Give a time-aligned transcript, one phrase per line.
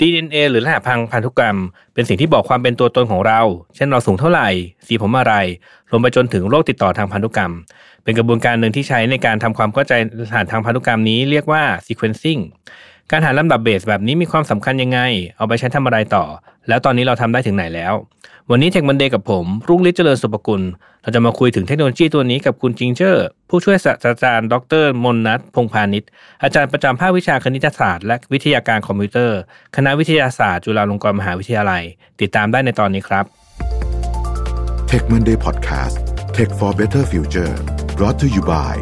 [0.00, 1.58] DNA หรือรหัสพังพันธุกรรม
[1.94, 3.40] เป็นสิ่งที่บอกความเป็นตัวตนของเรา
[3.76, 4.48] เช่นเราสูงเท่าไหร่
[4.86, 5.34] สีผมอะไร
[5.90, 7.52] รวมไปจนถึงโรคติดต่อทางพันธุกรรม
[8.02, 12.40] เป็นกระบวนการหนึ่งที่ใช้ในการทำความเข้าใจรหัสทางพันธุกรรมนี้เรียกว่า sequencing
[13.10, 15.00] การหาลำดับเบสแบบนี้มีความสำคัญยังไง
[15.36, 16.24] เอาไปใช้ทำอะไรต่อ
[16.68, 17.94] แล้วตอนนี้เราทำได้ถึงไหนแล้ว
[18.50, 20.62] วันนี้เทคมันเดย์กับผม รุ่งฤทธิ์เจริญสุปกุล
[21.02, 26.08] เราจะมาคุยถึงเทคโนโลยีตัวนี้กับคุณจิงเจอร์ ผู้ช่วยศาสตราจารย์ ดรมนนัทพงพาณิชย์
[26.42, 29.38] อาจารย์ประจำภาควิชาคณิตศาสตร์ และวิทยาการคอมพิวเตอร์
[29.76, 31.82] คณะวิทยาศาสตร์ จุฬาลงกรณ์มหาวิทยาลัย
[32.20, 33.24] ติดตามได้ในตอนนี้ครับ
[34.90, 35.96] Tech Monday Podcast
[36.36, 37.54] Tech for Better Future
[37.96, 38.74] brought to you by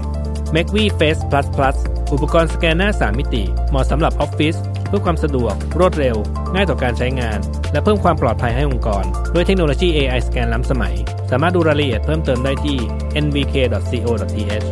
[0.57, 1.77] m a c v Face Plus Plus
[2.13, 4.57] อุปกรณ์สแกนหน้า 3 มิติ เหมาะสำหรับออฟฟิศ
[4.89, 6.17] เพื่อความสะดวก รวดเร็ว
[6.55, 7.39] ง่ายต่อการใช้งาน
[7.73, 10.95] และเพิ่มความปลอดภัยให้องค์กร ด้วยเทคโนโลยี AI สแกนล้ำสมัย
[11.31, 12.77] สามารถดูรายละเอียดเพิ่มเติมได้ที่
[13.25, 14.67] nvk.co.th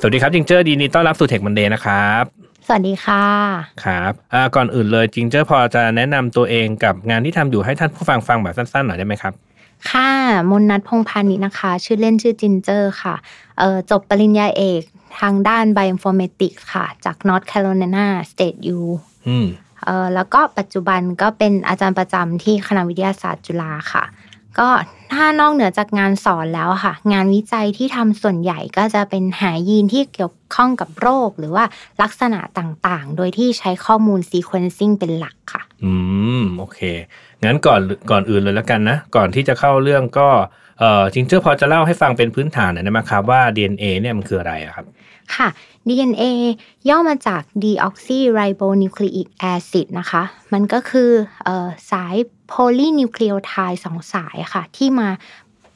[0.00, 2.24] สวัสดีครับจิงเจอร์ยินดีต้อนรับสู่ Tech Monday นะครับ
[2.66, 3.26] สวัสดีค่ะ
[3.84, 9.34] ครับอ่าก่อนอื่นเลยจิงเจอร์พอจะแนะนำตัวเองกับงานที่ทำอยู่ให้ท่านผู้ฟังฟังแบบสั้นๆหน่อยได้ไหมครับ
[9.88, 10.10] ค่ะ
[10.50, 13.14] มนนัทพงพานิชนะคะ ชื่อเล่นชื่อจิงเจอร์ค่ะ
[13.58, 14.82] เอ่อจบปริญญาเอก
[15.20, 18.80] ทางด้าน Bioinformatics ค่ะ จาก North Carolina State U
[19.28, 19.46] อืม
[19.84, 24.04] เอ่อแล้วก็ปัจจุบันก็เป็นอาจารย์ประจำที่คณะวิทยาศาสตร์จุฬาค่ะ
[24.58, 24.68] ก็
[25.12, 31.64] ถ้านอกเหนือจากงานสอนแล้วค่ะ งานวิจัยที่ทำส่วนใหญ่ก็จะเป็นหายีนที่เกี่ยวข้องกับโรค หรือว่า
[32.02, 35.92] ลักษณะต่างๆ โดยที่ใช้ข้อมูล sequencing เป็นหลักค่ะ อื
[36.40, 36.80] ม โอเค
[37.44, 40.28] งั้นก่อนก่อนอื่นเลยแล้วกันนะ ก่อนที่จะเข้าเรื่องก็
[40.80, 44.86] เอ่อจิงเจอร์พอจะเล่าให้ฟังเป็นพื้นฐานหน่อยได้ไหมครับว่า DNA เนี่ยมันคืออะไรอะครับ
[45.36, 45.48] ค่ะ
[45.88, 46.24] DNA
[46.88, 51.10] ย่อมาจาก deoxyribonucleic acid นะคะ มันก็คือ
[51.46, 52.14] ออสาย
[52.48, 55.08] โพลีนิวคลีโอไทด์สองสายค่ะ ที่มา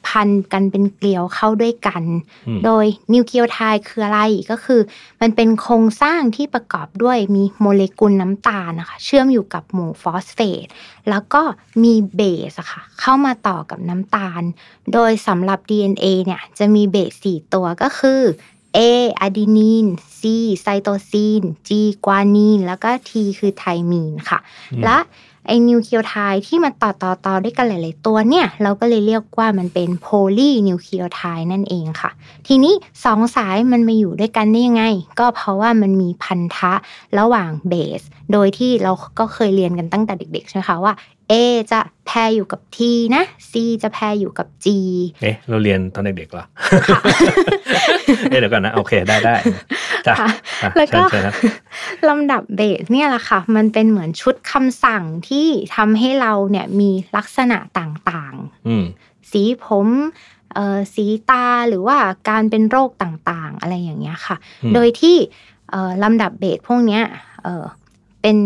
[0.07, 2.03] พันกันเป็นเกลียวเข้าด้วยกัน
[2.47, 4.81] อืมโดยนิวเคลียไทด์คืออะไรก็คือ
[5.21, 10.65] มันเป็นโครงสร้างที่ประกอบด้วยมีโมเลกุลน้ำตาลนะคะเชื่อมอยู่กับหมู่ฟอสเฟต
[11.09, 11.41] แล้วก็
[11.83, 14.41] มีเบสอะค่ะเข้ามาต่อกับน้ำตาล
[14.93, 18.21] โดยสำหรับ DNA เนี่ยจะมีเบส4ตัวก็คือ
[18.77, 18.79] A
[19.19, 19.85] อะดีนีน
[20.19, 20.21] C
[20.61, 21.69] ไซโตซีน G
[22.05, 24.39] กวานีน แล้วก็ T คือไทมีนค่ะ
[24.85, 24.97] และ
[25.47, 30.07] ไอ้นิวเคลียไทด์ที่มันต่อต่อต่อด้วยกันหลาย ๆ ตัวเนี่ย เราก็เลยเรียกว่ามันเป็นโพ
[30.37, 32.11] ลีนิวเคลียไทด์นั่นเองค่ะ
[32.47, 32.73] ทีนี้
[33.05, 34.83] สองสายมันมาอยู่ด้วยกันได้ยังไง
[35.19, 36.73] ก็เพราะว่ามันมีพันธะ
[37.19, 38.01] ระหว่างเบส
[38.31, 40.93] โดยที่เราก็เคยเรียนกันตั้งแต่เด็ก ๆ ใช่ไหมคะว่า
[41.31, 41.33] A
[41.71, 42.77] จะแพรอยู่กับ T
[43.15, 44.67] นะ C จะแพรอยู่กับ G
[45.21, 46.45] เอ๊ะ เราเรียนตอนเด็กๆเหรอ
[48.29, 49.61] เอ๊ะเดี๋ยวก่อนนะ โอเค ได้ได้จ้ะ
[50.19, 50.29] ค่ะ
[50.63, 51.35] อะแล้วก็เชิญเชิญครับ
[52.09, 58.35] ลำดับเบสเนี่ยแหละค่ะ มันเป็นเหมือนชุดคำสั่งที่ทำให้เราเนี่ยมีลักษณะต่าง
[58.67, 59.87] อืมๆสีผม
[60.53, 61.97] เอ่อสีตาหรือว่า
[62.29, 65.17] การเป็นโรคต่างๆ อะไรอย่างเงี้ยค่ะอืมโดยที่
[65.71, 67.03] เอ่อลำดับเบสพวกเนี้ย
[67.43, 67.63] เอ่อ
[68.21, 68.37] เป็น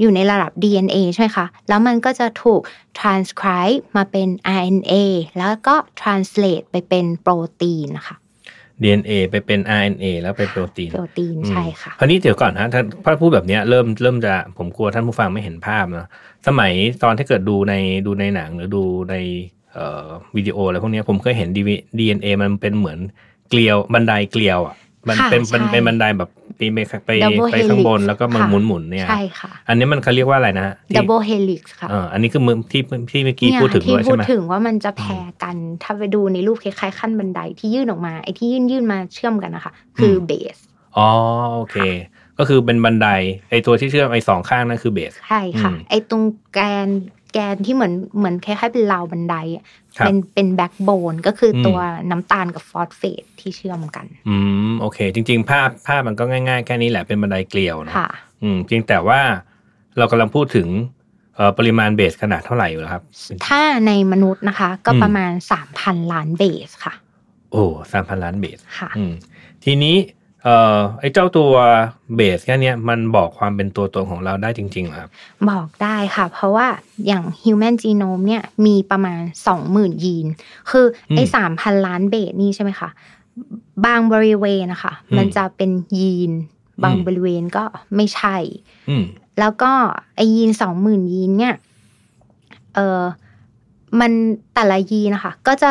[0.00, 2.60] อยู่ในระดับ DNA ใช่ไหมคะ แล้วมันก็จะถูก
[3.00, 4.92] transcribe มาเป็น RNA
[5.38, 8.16] แล้วก็ translate ไปเป็นโปรตีนนะคะ
[8.82, 16.08] DNA ไปเป็น RNA แล้วไปโปรตีน โปรตีน ใช่ค่ะ คราวนี้เดี๋ยวก่อนนะถ้าถ้าพูดแบบเนี้ยเริ่มเริ่มจะผมกลัวท่านผู้ฟังไม่เห็นภาพนะ
[16.46, 16.72] สมัย
[17.02, 17.74] ตอนที่เกิดดูใน
[18.06, 19.14] ดูในหนังหรือดูใน
[19.72, 20.06] เอ่อ
[20.36, 21.48] วิดีโออะไรพวกเนี้ยผมเคยเห็น
[21.98, 22.98] DNA มันเป็นเหมือน
[23.50, 24.74] เกลียวบันไดเกลียวอะ
[25.08, 35.12] มันค่ะเป็นมันใช่เป็นบันไดแบบปีไปไป Double ไปข้างบน helix แล้วก็มันค่ะหมุนหมุนๆเนี่ยใช่ค่ะอันนี้มันเขาเรียกว่าอะไรนะที่ double helix ค่ะเอออันนี้คือมือที่ที่เมื่อกี้เนี่ยพูดถึงที่ด้วยพูใช่ดไหมถึงว่ามันจะ pair
[35.42, 40.56] กันถ้าไปดูในรูปคล้ายๆขั้นบันไดที่ยื่นออกมาไอ้ที่ยื่นยื่นมาเชื่อมกันนะคะ คือเบส
[40.96, 41.08] อ๋อ
[41.54, 41.76] โอเค
[42.38, 43.08] ก็คือเป็นบันได
[43.50, 46.22] ไอตัวที่เชื่อมไอสองข้างนั่นคือเบสใช่ค่ะอืมไอ้ตรง
[46.52, 46.88] แกน
[47.36, 49.64] แกนที่เหมือนเหมือนคล้ายๆเป็นราวบันไดอะ
[49.98, 51.78] ครับเป็นเป็น backbone ก็คืออมตัว
[52.10, 54.36] น้ำตาลกับฟอสเฟตที่เชื่อมกัน อื
[54.70, 58.08] มโอเค จริง ๆ ภาพภาพมันก็ง่าย ๆ แค่นี้แหละเป็นบันไดเกลียวนะค่ะ
[58.42, 59.20] อืมเพียงแต่ว่า
[59.98, 60.68] เรากำลังพูดถึง
[61.34, 63.02] เอ่อปริมาณเบสขนาดเท่าไหร่อยู่แล้วครับ
[63.46, 65.32] ถ้าในมนุษย์นะคะ ก็อืมประมาณ
[65.72, 66.94] 3,000ล้านเบสค่ะ
[67.52, 69.12] โอ้สามพันล้านเบสค่ะอืม
[69.64, 69.96] ทีนี้
[70.46, 71.52] เอ่อไอ้เจ้าตัว
[72.14, 75.10] เบสแค่เนี้ยมันบอกความเป็นตัวตนของเราได้จริงๆเหรอครับ
[75.50, 76.66] บอกได้ค่ะ เพราะว่า
[77.06, 79.20] อย่าง Human Genome เนี่ยมีประมาณ
[79.62, 80.26] 20,000 ยีน
[80.70, 82.88] คือไอ้อืมสามพันล้านเบสนี่ใช่ไหมคะ
[83.86, 86.32] บางบริเวณนะคะอืมมันจะเป็นยีน
[86.82, 87.64] บางอืมบริเวณก็
[87.96, 88.36] ไม่ใช่
[88.90, 89.04] อืม
[89.40, 89.72] แล้วก็
[90.16, 91.54] ไอยีนสองหมื่นยีนเนี่ย
[92.74, 93.02] เออ
[94.00, 94.12] มัน
[94.54, 95.70] แต่ละยีนนะคะก็จะ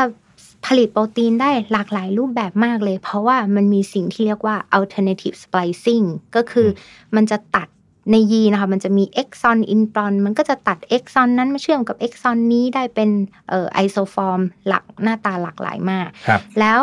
[0.66, 7.68] ผลิตโปรตีนได้หลากหลายรูปแบบมากเลย เพราะว่ามันมีสิ่งที่เรียกว่า alternative splicing ก็คืออมันจะตัด
[8.12, 13.10] ในยีนนะคะมันจะมีเอ็กซอนอินตรอนมันก็จะตัดเอ็กซอนนั้นมาเชื่อมกับเอ็กซอนนี้ได้เป็น
[13.50, 16.82] เอ่อไอโซฟอร์มหลักหน้าตาหลากหลายมากครับแล้ว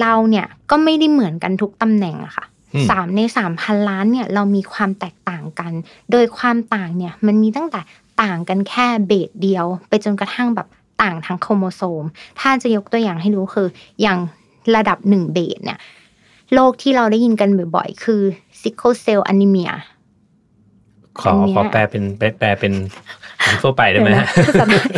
[0.00, 5.72] เราเนี่ยก็ไม่ได้เหมือนกันทุกตำแหน่งอะค่ะอืมสามในสามพันล้านเนี่ยเรามีความแตกต่างกัน
[6.12, 7.80] โดยความต่างเนี่ยมันมีตั้งแต่
[8.22, 10.68] ต่างกันแค่เบสเดียว ไปจนกระทั่งแบบ
[11.02, 12.04] ต่างทั้งโครโมโซม
[12.40, 13.68] ถ้าจะยกตัวอย่างให้ดูคือ
[14.02, 14.18] อย่าง
[14.76, 15.78] ระดับหนึ่งเบสเนี่ย
[16.54, 18.22] โรคที่เราได้ยินกันบ่อยๆ คือ
[18.60, 19.72] sickle cell anemia
[21.20, 22.72] ขออันเนี้ยขอแปลเป็นแปลแปลเป็น
[23.44, 24.88] คำทั่วไปได้ไหมฮะภาษาไทย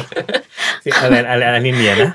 [1.02, 2.11] อะไรอะไรอะไรนี่เมียนะ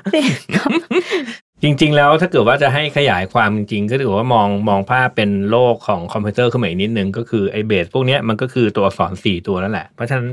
[1.62, 10.28] จริง ๆ แล้วถ้าเกิดว่าจะให้ขยายความจริงๆก็ถือว่ามองมองภาพเป็นโลกของคอมพิวเตอร์ขึ้นมาอีกนิดนึง ก็คือไอ้เบสพวกเนี้ยมันก็คือตัวอักษรสี่ตัวนั่นแหละ เพราะฉะนั้น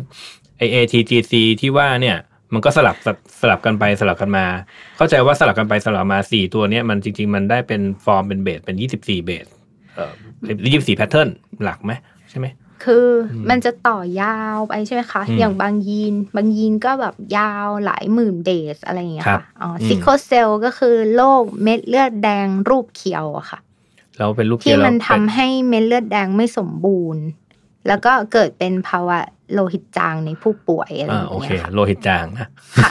[0.58, 2.18] ไอ้ ATGC ที่ว่าเนี่ย
[2.54, 4.46] มันก็สลับสลับสลับกันไปสลับกันมา
[4.98, 9.48] เข้าใจว่าสลับกันไปสลับมาสี่ตัวเนี้ยมันจริง ๆ มันได้เป็นฟอร์มเป็นเบสเป็นยี่สิบสี่เบส
[9.96, 10.12] เอ่อ
[10.72, 11.30] ยี่สิบสี่ pattern
[11.64, 11.92] หลักไหม
[12.30, 12.48] ใช่ไหม
[12.84, 23.60] คืออมมันจะต่อยาวไปใช่ไหมคะอืมอย่างบางยีน บางยีนก็แบบยาวหลายหมื่นเบสอะไรอย่างเงี้ยครัค่ะบอ๋ออืม sickle cell ก็คือโรคเม็ดเลือดแดงรูปเคียวอะค่ะ
[24.18, 27.24] แล้วเป็นรูปเคียวที่ยวแล้วมันทำเป็นให้เม็ดเลือดแดงไม่สมบูรณ์
[27.88, 29.20] แล้วก็เกิดเป็นภาวะ
[29.54, 32.48] โลหิตจางในผู้ป่วยอะไรออ่าย่างโอเคเงี้ยค่ะโลหิตจางนะ
[32.78, 32.90] ค่ะ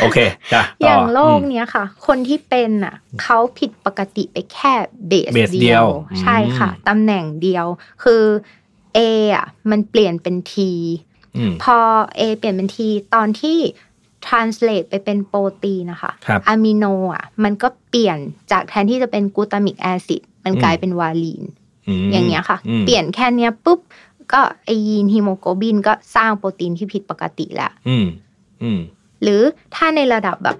[0.00, 0.18] โอเค
[0.52, 4.72] จ้ะอต่ย่างโรคอืมเนี้ยค่ะ คนที่เป็นอะเขาผิดปกติไปแค่
[5.08, 5.88] เบสเบสเดียวเดียว
[6.20, 7.66] ใช่ค่ะอืมตำแหน่งเดียว
[8.04, 8.22] คือ
[8.96, 8.98] A
[9.36, 10.54] อะมันเปลี่ยนเป็น T
[11.36, 11.78] อืมพอ
[12.18, 12.78] A เปลี่ยนเป็น T
[13.14, 13.58] ตอนที่
[14.26, 16.84] translate ไปเป็นโปรตีนนะคะครับอะมิโน
[17.14, 18.18] อะ มันก็เปลี่ยน
[18.50, 21.44] จากแทนที่จะเป็น glutamic acid มันอืมกลายเป็นวาลีน
[22.04, 23.80] มอย่างเงี้ยค่ะอืมเปลี่ยนแค่เนี้ยปุ๊บ
[24.32, 28.06] ก็ไอยีนฮีโมโกลบินก็สร้างโปรตีนที่ผิดปกติแล้วอืม
[28.62, 28.80] อืม
[29.22, 29.42] หรือ
[29.74, 30.56] ถ้าในระดับแบบ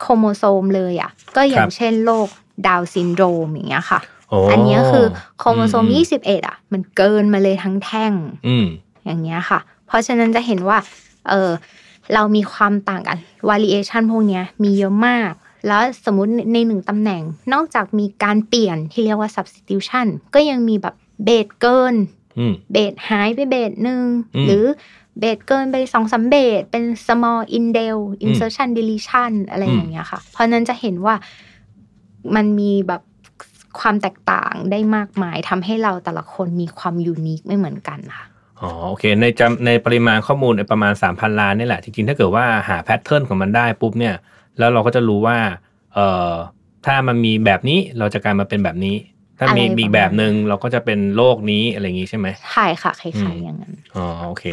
[0.00, 2.28] โครโมโซมเลยอะ ก็อย่าคงรับเช่นโรค
[2.66, 5.06] ดาวน์ซินโดรมอย่างเงี้ยค่ะโอ้อันเนี้ยคือ
[5.38, 8.12] โครโมโซมอืม21อะ มันเกินมาเลยทั้งแท่ง
[8.48, 8.66] อืม
[9.04, 10.78] อย่างเงี้ยค่ะ เพราะฉะนั้นจะเห็นว่า
[11.28, 11.50] เออ
[12.14, 13.18] เรามีความต่างกัน
[13.48, 15.32] variation พวกเนี้ยมีเยอะมาก
[15.66, 17.22] แล้วสมมุติในหนึ่งตำแหน่ง
[17.52, 20.94] นอกจากมีการเปลี่ยนที่เรียกว่า substitution ก็ยังมีแบบ
[21.24, 22.17] เบสเกินอืม
[22.72, 24.02] เบสหายไปเบสหนึ่ง
[24.36, 24.64] อืมหรือ
[25.18, 31.14] เบสเกินไปสองสามเบสเป็น small indel insertion deletion อะไรอืมอย่างเงี้ยค่ะ เพราะนั้นจะเห็นว่า
[32.34, 33.02] มันมีแบบ
[33.80, 38.24] ความแตกต่างได้มากมายทำให้เราแต่ละคนมีความ unique ไม่เหมือนกันค่ะ
[38.60, 44.14] อ๋อโอเคในจำในปริมาณข้อมูลในประมาณสามพันล้านนี่แหละ จริงๆ ถ้าเกิดว่าหา pattern ของมันได้ปุ๊บเนี่ย
[44.58, 45.38] แล้วเราก็จะรู้ว่า
[45.94, 46.32] เอ่อ
[46.86, 48.96] ถ้ามันมีแบบนี้เราจะกลายมาเป็นแบบนี้
[49.38, 54.44] ถ้ามีอะไรประมาณอีกแบบหนึ่งเราก็จะเป็นโรคนี้อะไรอย่างนี้ใช่ไหมใช่ค่ะคอืล้ายมๆอย่างนั้นอ๋อโอเค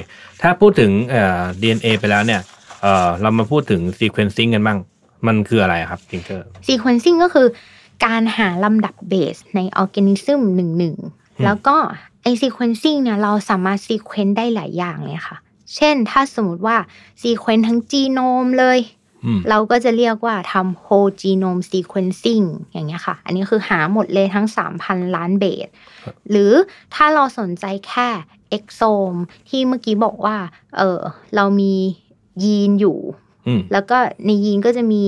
[0.42, 2.42] ถ้าพูดถึงเอ่อ DNA ไปแล้วเนี่ย
[2.82, 4.80] เอ่อเรามาพูดถึง sequencing กันบ้าง
[5.28, 7.48] มันคืออะไรอะครับจิงเกอร์ sequencing ก็คือ
[8.06, 10.96] การหาลำดับเบสในออร์แกนิซึมหนึ่งหนึ่ง
[11.44, 11.76] แล้วก็
[12.24, 15.38] ไอ sequencing เนี่ยเราสามารถ sequence ได้หลายอย่างเลยค่ะ
[15.76, 16.78] เช่นถ้าสมมติว่า
[17.22, 19.05] sequence ทั้งจีโนมเลยอืม
[19.50, 24.48] เราก็จะเรียกว่าทำ whole genome sequencing อย่างเงี้ยค่ะ อันนี้คือหาหมดเลยทั้ง
[24.82, 25.68] 3,000 ล้านเบส
[26.30, 26.52] หรือ
[26.96, 28.10] ถ้าเราสนใจแค่
[28.58, 29.20] exome
[29.50, 30.38] ที่เมื่อกี้บอกว่า
[30.78, 31.02] เออ
[31.36, 31.74] เรามี
[32.44, 32.98] ยีนอยู่
[33.48, 35.02] อืมแล้วก็ในยีนก็จะมี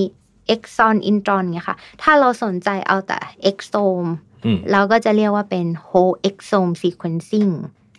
[0.55, 4.09] exon intron เงี้ยค่ะ ถ้าเราสนใจเอาแต่ exome
[4.45, 7.51] อืมเราก็จะเรียกว่าเป็น whole exome sequencing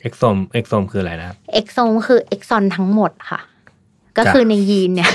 [0.08, 3.40] exome exome คืออะไรนะครับ exome คือ exon ทั้งหมดค่ะ
[4.18, 5.10] ก็จ้ะคือในยีนเนี่ย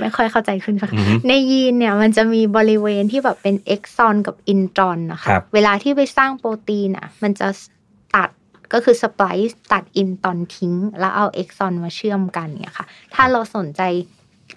[0.00, 7.48] ไม่ค่อยเข้าใจขึ้นค่ะอือฮึในยีนเนี่ยมันจะมีบริเวณที่แบบเป็น exon กับ intron นะคะครับเวลาที่ไปสร้างโปรตีนอะ มันจะ
[8.14, 8.30] ตัด
[8.72, 13.82] ก็คือ splice ตัด intron ทิ้ง แล้วเอา exon มาเชื่อมกันเนี่ยค่ะ ถ้าเราสนใจ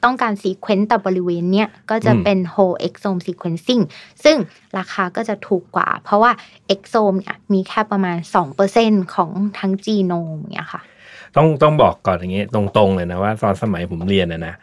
[0.04, 3.84] ต้องการซีเควนต์แต่บริเวณเนี้ยก็จะอืมเป็น whole exome sequencing
[4.24, 4.38] ซึ่ง
[4.78, 6.32] ราคาก็จะถูกกว่า เพราะว่า
[6.74, 8.18] exome เนี่ยมีแค่ประมาณ
[8.66, 10.82] 2%ของทั้งจีโนมเนี่ยค่ะ
[11.36, 14.54] ต้องต้องบอกก่อนอย่างนี้ตรงๆเลยนะว่าตอนสมัยผมเรียนนะนะ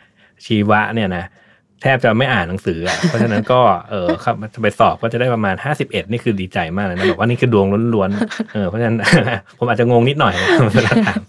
[0.44, 1.24] ชีวะเนี่ยนะ
[1.84, 3.60] แทบจะไม่อ่านหนังสืออะเพราะฉะนั้นก็
[3.90, 8.96] เออครับจะไปสอบก็จะได้ประมาณห้าสิบเอ็ดนี่คือดีใจมากเลยนะบอกว่านี่คือดวงล้วนๆเออเพราะฉะนั้น
[9.58, 10.34] ผมอาจจะงงนิดหน่อย
[10.74, 11.20] เวลาถาม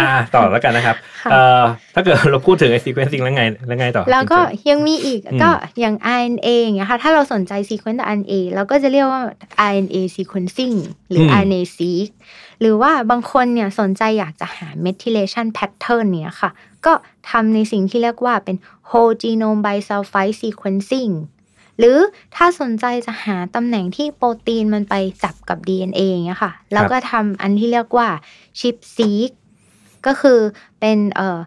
[0.00, 1.62] อ่าต่อแล้วกันนะครับค่ะเอ่อ
[1.94, 5.50] ถ้าเกิดเราพูดถึงไอซีเควนซิ่งแล้วไงแล้วไงต่อ แล้วก็จริงยังมีอีกอืมก็
[5.80, 9.20] อย่าง RNA อย่างเงี้ยค่ะถ้าเราสนใจ sequence แต่ RNA เราก็จะเรียกว่า
[9.70, 10.76] RNA sequencing
[11.10, 12.08] หรืออม RNA seq
[12.60, 16.50] หรือว่าบางคนเนี่ยสนใจอยากจะหา methylation pattern เนี่ยค่ะ
[16.86, 16.92] ก็
[17.30, 18.56] ทำในสิ่งที่เรียกว่าเป็น
[18.90, 21.12] whole genome bisulfite sequencing
[21.78, 21.98] หรือ
[22.36, 28.08] ถ้าสนใจจะหาตำแหน่งที่โปรตีนมันไปจับกับ DNA อย่างเงี้ยค่ะเราก็ทำอันที่เรียกว่า
[28.58, 29.30] chip seq
[30.06, 30.38] ก็คือ
[30.80, 31.38] เป็นเอ่อ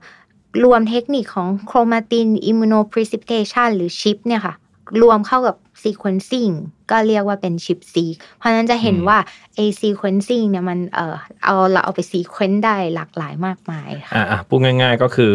[0.63, 4.53] รวมเทคนิคของโครมาตินอิมมูโนพรีซิพิเ t ชันหรือชิปเนี่ยค่ะ
[5.01, 6.47] รวมเข้ากับ sequencing
[6.91, 8.05] ก็เรียกว่าเป็น ChIP-seq
[8.37, 9.17] เพราะฉะนั้นจะเห็นอืมว่า
[9.55, 15.31] ไอ sequencing เนี่ยมันเออเอาเราเอาไป sequence ได้หลากหลายมากมายค่ะอ่าอะพูดง่าย ๆ ก็คือ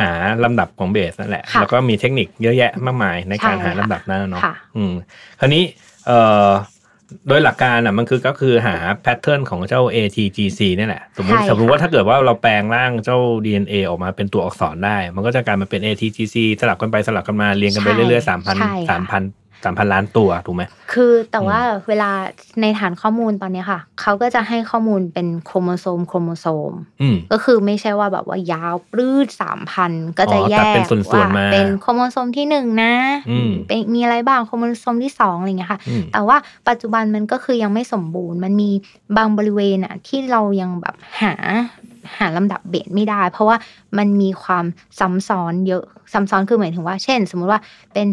[0.00, 0.10] หา
[0.44, 4.92] ลำดับของเบสนั่นแหละค่ะแล้วก็มีเทคนิคเยอะแยะมากมายในการใช่หาค่ะลำดับนั้นนะเนาะค่ะอืม
[5.40, 5.64] คราวนี้
[6.06, 6.48] เอ่อ
[7.28, 19.22] โดยหลักการอะมันคือก็คือหา pattern ของเจ้า ATGC นี่แหละ สมมติใช่ค่ะสมมติว่าถ้าเกิดว่าเราแปลงร่างเจ้า DNA ออกมาเป็นตัวอักษรได้ มันก็จะกลายมาเป็น ATGC สลับกันไปสลับกันมาเรียงกันไปเรื่อยๆสามพันใช่ค่ะสามพัน
[19.64, 20.62] สามพันล้านตัวถูกไหม
[20.92, 22.10] คือแต่ว่าเวลา
[22.60, 32.94] ในฐานข้อมูลตอนเนี้ยค่ะเขาก็จะให้ข้อมูลเป็นโครโมโซมโครโมโซมอืมก็คือไม่ใช่ว่าแบบว่ายาวปลื้ดสามพันก็จะอ๋อแยกตัดเป็นส่วนๆมาเป็นโครโมโซมที่หนึ่งนะ
[33.30, 36.36] อืมเป็นมีอะไรบ้างโครโมโซมที่สองอะไรเงี้ยค่ะอืมแต่ว่า
[36.68, 38.70] ปัจจุบันมันก็คือยังไม่สมบูรณ์ มันมี
[39.16, 41.34] บางบริเวณอะที่เรายังแบบหา
[42.18, 43.56] หาลำดับเบสไม่ได้ เพราะว่า
[43.98, 44.64] มันมีความ
[44.98, 47.60] ซ้ำซ้อนเยอะซ้ำซ้อนคือหมายถึงว่า เช่น สมมุติว่า
[47.92, 48.06] เป็น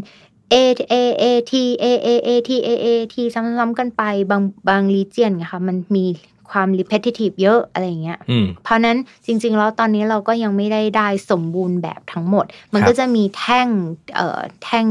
[0.53, 0.55] A
[0.91, 6.05] A A T A A A T A A T ซ้ำๆกันไปบางบาง region ค่ะมันมี
[6.49, 13.67] ความ repetitive เยอะอะไรอย่างเงี้ยอืมเพราะนั้นจริง ๆ แล้วตอนนี้เราก็ยังไม่ได้ได้สมบูรณ์แบบทั้งหมด มันครับก็จะมีแท่ง
[14.15, 14.85] เอ่อแท่ง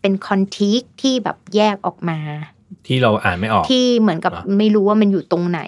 [0.00, 2.18] เป็น contig ที่แบบแยกออกมา
[2.86, 5.60] ที่เราอ่านไม่ออก ที่เหมือนกับอะไม่รู้ว่ามันอยู่ตรงไหน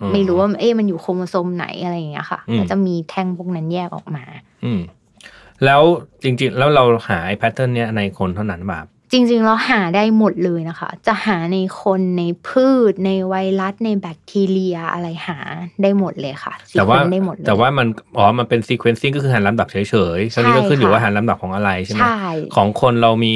[0.00, 4.24] อืมไม่รู้ว่าเอ๊ะมันอยู่โครโมโซมไหนอะไรอย่างเงี้ยค่ะอืมก็จะมีแท่งพวกนั้นแยกออกมา
[4.64, 4.80] อืม
[5.64, 5.82] แล้ว
[6.22, 15.38] จริงๆ แล้วเราหาไอ้แพทเทิร์นเนี้ยในคนเท่านั้นแบบจริงๆแล้วหาได้หมดเลยนะคะ จะหาในคนในพืช ในไวรัสในแบคทีเรียอะไรหา
[15.82, 17.86] ได้หมดเลยค่ะแต่ว่า sequence ได้หมดเลยแต่ว่ามัน
[18.16, 19.76] อ๋อมันเป็นซีเควนซิ่งก็คือหันลำดับเฉ
[20.16, 22.20] ยๆคราวนี้ก็ขึ้นอยู่ใช่ค่ะว่าหันลำดับของอะไรใช่ไหมใช่
[22.56, 23.34] ของคนเรามี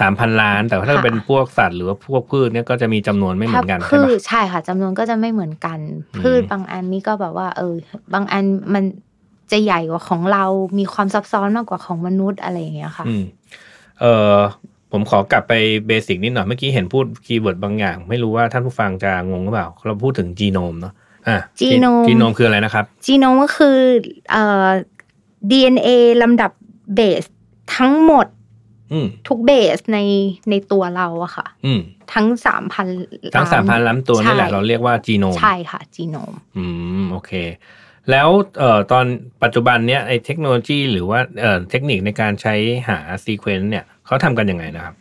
[0.00, 5.78] สามพันล้าน แต่ว่าถ้าค่ะเป็นพวกสัตว์หรือว่าพวกพืชเนี่ยก็จะมีจำนวนไม่เหมือนกันถ้าใช่พืปะชใช่ค่ะจำนวนก็จะไม่เหมือนกัน
[6.14, 7.74] อืมพืชบางอันนี่ก็แบบว่า เออ
[8.14, 8.84] บางอันมัน
[9.52, 10.44] จะใหญ่กว่าของเรา
[10.78, 13.22] มีความซับซ้อนมากกว่าของมนุษย์อะไรอย่างเงี้ยค่ะอืม
[14.00, 14.04] เอ
[14.34, 14.36] อ
[14.92, 15.52] ผมขอกลับไป
[15.86, 20.92] basic นิดหน่อยเมื่อกี้เห็นพูด keyword บางอย่าง ไม่รู้ว่าท่านผู้ฟังจะงงหรือเปล่า เราพูดถึงจีโนมเนาะ
[21.28, 23.78] อะ Genome จีโนมคืออะไรนะครับ จีโนมก็คือ
[24.30, 24.66] เอ่อ
[25.50, 25.88] DNA
[26.22, 26.50] ลำดับ
[26.94, 27.24] เบส
[27.76, 28.26] ทั้งหมด
[28.92, 29.98] อืมทุกเบสใน
[30.50, 31.80] ในตัวเราอะค่ะอืม
[32.12, 32.86] ทั้งสามพัน
[33.34, 36.64] ทั้งสามพันล้านตัวนี่แหละเราเรียกว่าจีโนม ใช่ค่ะ จีโนม อื
[37.02, 37.32] ม โอเค
[38.10, 38.28] แล้ว
[38.58, 39.06] เอ่อตอน
[39.42, 42.54] ปัจจุบันเนี้ยไอ้เทคโนโลยีหรือว่าเอ่อเทคนิคในการใช้
[42.88, 44.94] หา sequence เนี่ยเขาทำกันยังไงนะครับ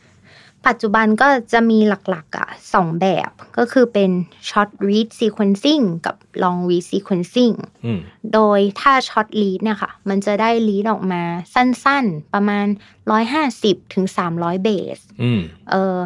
[0.68, 1.80] ปัจจุบันก็จะมี
[2.10, 4.12] หลักๆอะสองแบบก็คือเป็น
[4.50, 7.56] short read sequencing กับ long read sequencing
[7.86, 8.00] อืม
[8.34, 12.66] โดยถ้า short read เนี่ยค่ะ มันจะได้ read ออกมาสั้นๆ ประมาณ
[13.30, 14.06] 150ถึง
[14.36, 15.42] 300 เบสอืม
[15.72, 15.98] เออ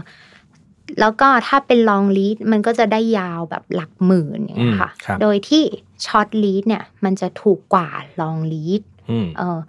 [0.99, 5.63] แล้วก็ถ้าเป็น long read มันก็จะได้ยาวแบบหลักหมื่นอย่างเงี้ยค่ะอืมครับโดยที่
[6.05, 7.89] short read เนี่ยมันจะถูกกว่า
[8.21, 9.59] long read อืมเออ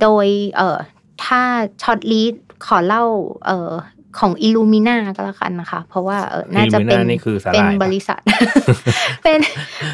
[0.00, 0.26] โดย
[0.56, 0.78] เออ
[1.24, 1.42] ถ้า
[1.82, 2.34] short read
[2.66, 3.04] ขอเล่า
[3.46, 3.72] เออ
[4.20, 8.20] ของ Illumina ก็แล้วกันนะคะ เพราะว่าเออน่าจะเป็น Illumina นี่คือสาหร่ายเป็นปะบริษัท
[9.22, 9.38] เป็น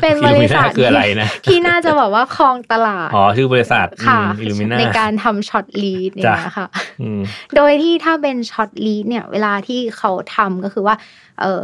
[0.01, 6.67] เป็นบอิลูริมิษัน่าทคืออะไรนะที่น่าจะบอกว่าครองตลาดอ๋อชื่อบริษัทค่ะ Illuminaในการทำ short read เนี่ยจ้ะนะคะ
[7.03, 7.21] อืม
[7.57, 10.95] โดยที่ถ้าเป็น short read เนี่ย เวลาที่เขาทำก็คือว่า
[11.41, 11.61] เออ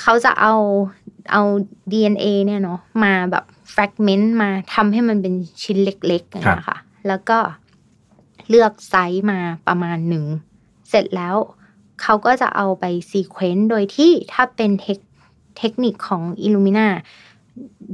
[0.00, 0.54] เขาจะเอา
[1.32, 1.42] เอา
[1.92, 7.38] DNA เนี่ยเนาะมาแบบ fragment มาทำให้มันเป็นชิ้นเล็กๆอย่างเงี้ยค่ะแล้วก็
[8.48, 10.24] เลือกไซส์มาประมาณหนึ่ง
[10.90, 11.36] เสร็จแล้ว
[12.02, 14.98] เขาก็จะเอาไป sequence โดยที่ถ้าเป็นเทค
[15.58, 16.86] เทคนิคของ Illumina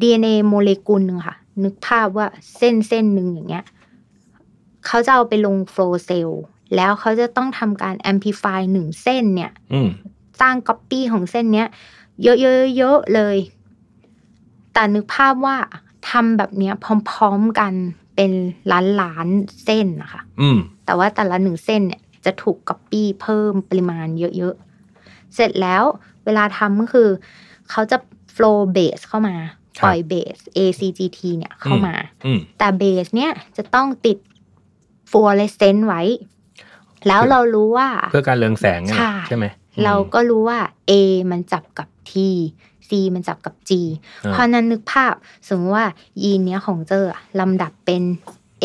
[0.00, 3.64] DNA โมเลกุลหนึ่งค่ะ นึกภาพว่าเส้นเส้นหนึ่งอย่างเงี้ย
[4.86, 6.30] เขาจะเอาไปลง flow cell
[6.76, 9.90] แล้วเขาจะต้องทำการ amplify หนึ่งเส้นเนี่ยอืม
[10.40, 11.68] สร้างก๊อปปี้ของเส้นเนี้ย
[12.22, 12.28] เย
[12.88, 13.36] อะๆๆเลย
[14.72, 15.56] แต่นึกภาพว่า
[16.10, 16.74] ทำแบบเนี้ย
[17.10, 17.72] พร้อมๆกัน
[18.16, 18.32] เป็น
[19.00, 25.82] ล้านๆเส้นนะคะอืมแต่ว่าแต่ละหนึ่งเส้นเนี่ยจะถูกก๊อปปี้เพิ่มปริมาณเยอะๆ เสร็จแล้ว
[26.24, 27.08] เวลาทำก็คือ
[27.70, 27.96] เขาจะ
[28.34, 29.36] flow base เข้ามา
[29.78, 31.94] ครับปล่อย base ACGT เนี่ยเข้ามา
[32.26, 34.18] อืมแต่ base เนี่ยจะต้องติด
[35.10, 36.02] fluorescent ไว้
[37.06, 39.44] แล้วเรารู้ว่า เพื่อการเรืองแสงเนี่ยใช่ใช่ไหม
[39.84, 40.58] เราก็รู้ว่า
[40.90, 40.92] A
[41.30, 42.12] มันจับกับ T
[42.88, 43.70] C มันจับกับ G
[44.24, 45.14] อ่าเพราะนั้นนึกภาพ
[45.48, 45.86] สมมติว่า
[46.22, 48.02] ยีนเนี้ยของเจออะลำดับเป็น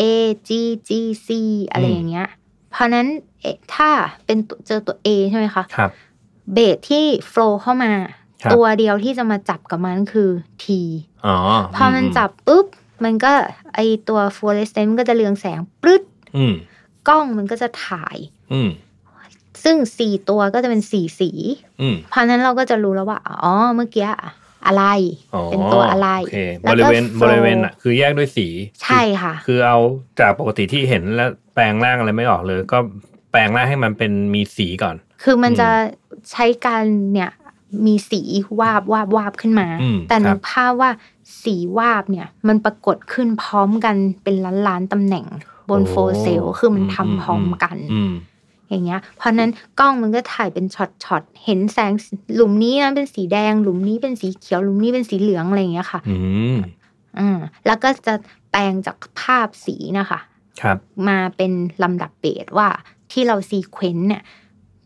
[0.00, 0.02] A
[0.48, 0.50] G
[0.88, 0.90] G
[1.26, 1.28] C
[1.70, 2.28] อะไรอย่างเงี้ย
[2.72, 3.06] เพราะนั้น
[3.40, 3.90] เอ๊ะถ้า
[4.24, 5.90] เป็นตัวเจอตัว A ใช่ไหมคะครับ
[6.52, 7.92] เบสที่ flow เข้ามา
[8.42, 10.30] ครับตัวเดียวที่จะมาจับกับมันคือ
[10.62, 10.66] T
[11.26, 11.36] อ๋อ
[11.74, 12.66] พอมันจับปุ๊บ
[13.04, 13.32] มันก็
[13.74, 16.02] ไอตัว fluorescent ก็จะเรืองแสงปรึ๊ด
[16.36, 16.54] อืม
[17.08, 18.16] กล้องมันก็จะถ่าย
[18.52, 18.70] อืม
[19.64, 21.30] ซึ่งสี่ตัวก็จะเป็นสี่สี
[21.80, 24.08] อืมเพราะฉะนั้นเราก็จะรู้แล้วว่า อ๋อ เมื่อกี้
[24.66, 24.84] อะไร
[25.34, 28.46] อ๋อเป็นตัวอะไรโอเคแล้บก็ริเวณ flow บริเวณอะ คือแยกด้วยสี
[28.82, 29.78] ใช่ค่ะ คือเอา
[30.20, 32.78] จากปกติที่เห็นแล้วแปลงร่างอะไรไม่ออกเลย ก็
[33.30, 35.68] แปลงร่างให้มันเป็นมีสีก่อน คือมันอืมจะ
[36.32, 37.30] ใช้การเนี่ย
[37.86, 38.22] มีสี
[38.60, 40.90] วาบวาบวาบขึ้นมาอืมแต่ครันึบกภาพว่า
[41.42, 45.26] สีวาบเนี่ย มันปรากฏขึ้นพร้อมกันเป็นล้านล้านๆตำแหน่ง
[45.70, 47.76] บนโฟลเซลล์คือมันทำพร้อมกัน
[48.72, 49.50] อืมออย่างเงี้ย เพราะนั้น
[49.80, 51.92] กล้องมันก็ถ่ายเป็นช็อตๆ เห็นแสง
[52.34, 56.16] หลุมนี้นะเป็นสีแดง หลุมนี้เป็นสีเขียว หลุมนี้เป็นสีเหลืองอะไรอย่างเงี้ยค่ะ อื
[56.54, 56.56] ม
[57.18, 58.14] อืมแล้วก็จะ
[58.50, 60.20] แปลงจากภาพสีนะคะ
[60.60, 60.76] ครับ
[61.08, 61.52] มาเป็น
[61.82, 62.68] ลำดับเบสว่า
[63.12, 64.22] ที่เรา sequence เนี่ย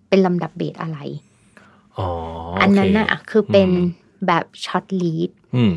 [0.09, 0.99] เป็นลำดับเบสอะไร
[1.99, 2.09] อ๋อ
[2.61, 3.71] อัอันนั้นน่ะคือเป็น
[4.27, 5.73] แบบ short read อืม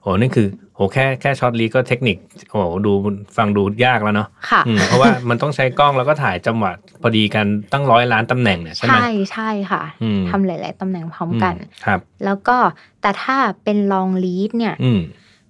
[0.00, 2.16] โอ้นี่คือ โหแค่แค่ short read ก็เทคนิค
[2.50, 2.92] โอ้ดู
[3.36, 12.56] ฟังดูยากแล้วเนาะค่ะอืมเพราะว่ามันต้องใช้กล้องแล้วก็ถ่ายจังหวะพอดีกันตั้งร้อยล้านตำแหน่งเนี่ยใช่ไหมใช่ใช่ค่ะอืมทำหลาย ๆตำแหน่งพร้อมกันอืครับ แล้วก็
[13.02, 15.00] แต่ถ้าเป็น long read เนี่ยอืม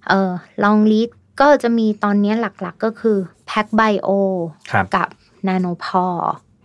[0.09, 0.31] เออ
[0.63, 1.09] long read
[1.41, 3.17] ก็จะมีตอนนี้หลักๆก็คือ
[3.47, 4.09] PacBio
[4.71, 5.07] ครับกับ
[5.47, 6.05] Nanopore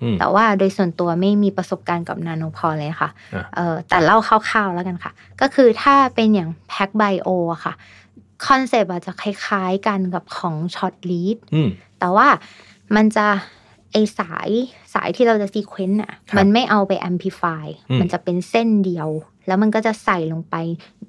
[0.02, 7.75] อืมแต่ว่าโดยส่วนตัวไม่มีประสบการณ์กับ Nanopore เลยค่ะอะเออแต่เล่าคร่าวๆแล้วกันค่ะ ก็คือถ้าเป็นอย่าง PacBio อะค่ะ
[8.47, 11.69] concept อาจจะคล้ายๆกันกับของ short read อืม
[11.99, 12.29] แต่ว่า
[12.97, 13.27] มันจะ
[13.93, 14.49] ไอสาย
[14.95, 19.09] สายที่เราจะ sequence อะครับมันไม่เอาไป amplifyอืมมันจะเป็นเส้นเดียว
[19.47, 20.55] แล้วมันก็จะใส่ลงไป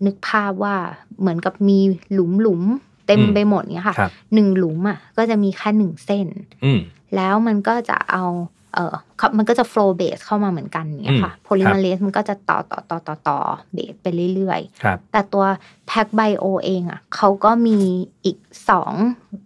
[0.06, 0.76] นึกภาพว่า
[1.20, 1.80] เหมือนกับมี
[2.14, 6.28] หลุมหลุมๆเต็มไปหมดเนี้ยค่ะครับหนึ่งหลุมอะก็จะมีแค่หนึ่งเส้น
[6.64, 6.80] อืม
[7.16, 8.26] แล้วมันก็จะเอา
[8.74, 13.38] เออเขามันก็จะ flow base เข้ามาเหมือนกันเนี้ยค่ะอืม polymerase มันก็จะต่อต่อต่อต่อต่อ
[13.74, 15.46] เบสไปเรื่อยๆครับแต่ตัว
[15.90, 17.80] Pack Bio เองอะเขาก็มี
[18.26, 18.38] อีก
[18.70, 18.94] สอง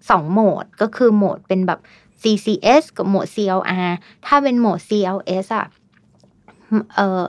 [0.09, 1.79] สองโหมดก็คือโหมดเป็นแบบ
[2.21, 3.91] CCS กับโหมด CLR
[4.25, 5.65] ถ้าเป็นโหมด CLS อะ
[6.95, 7.23] เออ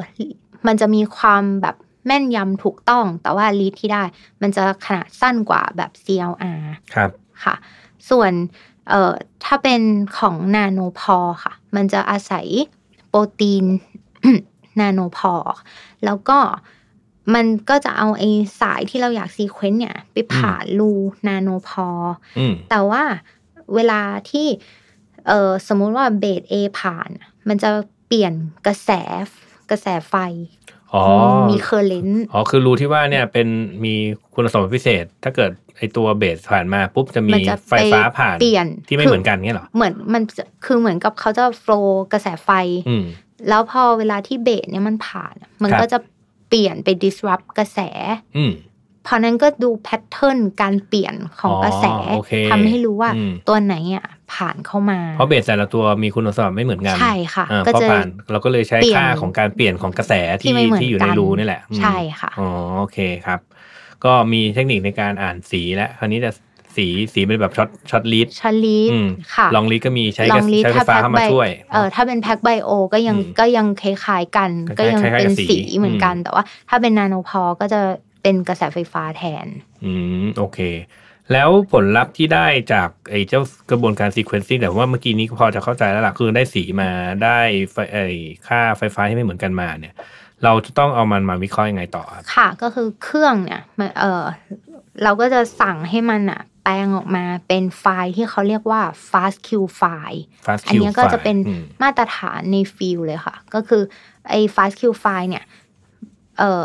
[0.66, 1.76] มันจะมีความแบบ
[2.06, 4.02] แม่นยำถูกต้อง แต่ว่าลีดที่ได้
[4.42, 6.62] มันจะขนาดสั้นกว่าแบบ CLR
[6.94, 7.10] ครับ
[7.44, 7.54] ค่ะ
[8.10, 8.32] ส่วน
[8.88, 9.12] เอ่อ
[9.44, 9.80] ถ้าเป็น
[10.18, 12.46] ของนาโนพอค่ะ มันจะอาศัย
[13.08, 13.64] โปรตีน
[14.80, 15.34] นาโนพอ
[16.04, 16.38] แล้วก็
[17.34, 18.30] มันก็จะเอาไอ้
[18.60, 20.92] สายที่เราอยากซีเควนต์เนี่ย ไปผ่านรู
[21.28, 21.88] นาโนพอ
[22.38, 23.02] อืมแต่ว่า
[23.74, 24.46] เวลาที่
[25.28, 27.08] เออสมมุติว่าเบส A ผ่าน
[27.48, 27.70] มันจะ
[28.06, 28.32] เปลี่ยน
[28.66, 28.90] กระแส
[29.70, 30.14] กระแสไฟ
[30.76, 30.77] อ๋อ
[31.50, 33.48] มีเคอร์เรนต์อ๋อคือรูที่ว่าเนี่ยเป็น
[33.84, 33.94] มี
[34.34, 42.50] คุณสมบัติพิเศษ ถ้าเกิดไอตัวเบสผ่านมาปุ๊บจะมีมันจะไฟฟ้าผ่านเปลี่ยนที่ไม่คืเหมือนกันเงี้ยเหรอเหมือนมันจะคือเหมือนกับเขาจะโฟล์กระแสไฟ
[42.88, 43.04] อืม
[43.48, 45.98] แล้วพอเวลาที่เบสเนี่ยมันผ่าน มันครับก็จะ
[46.48, 47.78] เปลี่ยนไป disrupt กระแส
[48.36, 48.52] อืม
[49.04, 63.40] เพราะนั้นก็ดูแพทเทิร์นการเปลี่ยนของอ๋อกระแสโอเคทำให้รู้ว่าอืมตัวไหนอะ ผ่านเข้ามา เพราะเบสแต่ละตัวมีคุณสมบัติไม่เหมือนกันใช่ค่ะอ่าก็เพราะจะผ่านเราก็เลยใช้เปลี่ยนค่าของการเปลี่ยนของกระแสที่ที่ไม่เหมือนที่อยู่ในกันรูนี่แหละอืมใช่ค่ะอ๋อโอเคครับ
[64.04, 66.30] ก็มีเทคนิคในการอ่านสีแล้วคราวนี้จะ
[66.76, 77.80] สีสีเป็นแบบช็อตช็อตลีดชอลีดอืมค่ะลองลีดก็มีใช้ลกอระงลีดใช้ไฟถ้าฟ้าแพ็คเข้าไบมาช่วยเออถ้าเป็นแพ็คไบโอก็ยังอืมก็ยังคล้ายๆกันคล้ายๆก็ยังคล้ายๆเป็นกับสีสีเหมือนกันอืมแต่ว่า ถ้าเป็น Nanopore ก็จะ
[78.22, 79.46] เป็นกระแสไฟฟ้าแทน
[79.84, 80.58] อืมโอเค
[81.32, 86.90] แล้วผลลัพธ์ที่ได้จากไอ้เจ้ากระบวนการ sequencing แต่ว่าเมื่อกี้นี้พอจะเข้าใจแล้วล่ะคือได้สีมา
[87.24, 87.38] ได้
[87.72, 88.06] ไฟไอ้
[88.46, 89.94] ค่าไฟฟ้าที่ไม่เหมือนกันมาเนี่ย
[90.44, 94.24] เราจะต้องเอามันมาวิเคราะห์ยังไงต่อครับค่ะ ก็คือเครื่องเนี่ยมันเออ
[95.02, 103.82] เราก็จะสั่งให้มันอะแปลงออกมาเป็นไฟล์ที่เขาเรียกว่า fast q ไฟล์ fast อันเนี้ย Q ก็จะเป็นอืมมาตรฐานใน field เลยค่ะ ก็คือ
[104.30, 105.44] ไอ้ fast q ไฟล์เนี่ย
[106.38, 106.64] เอ่อ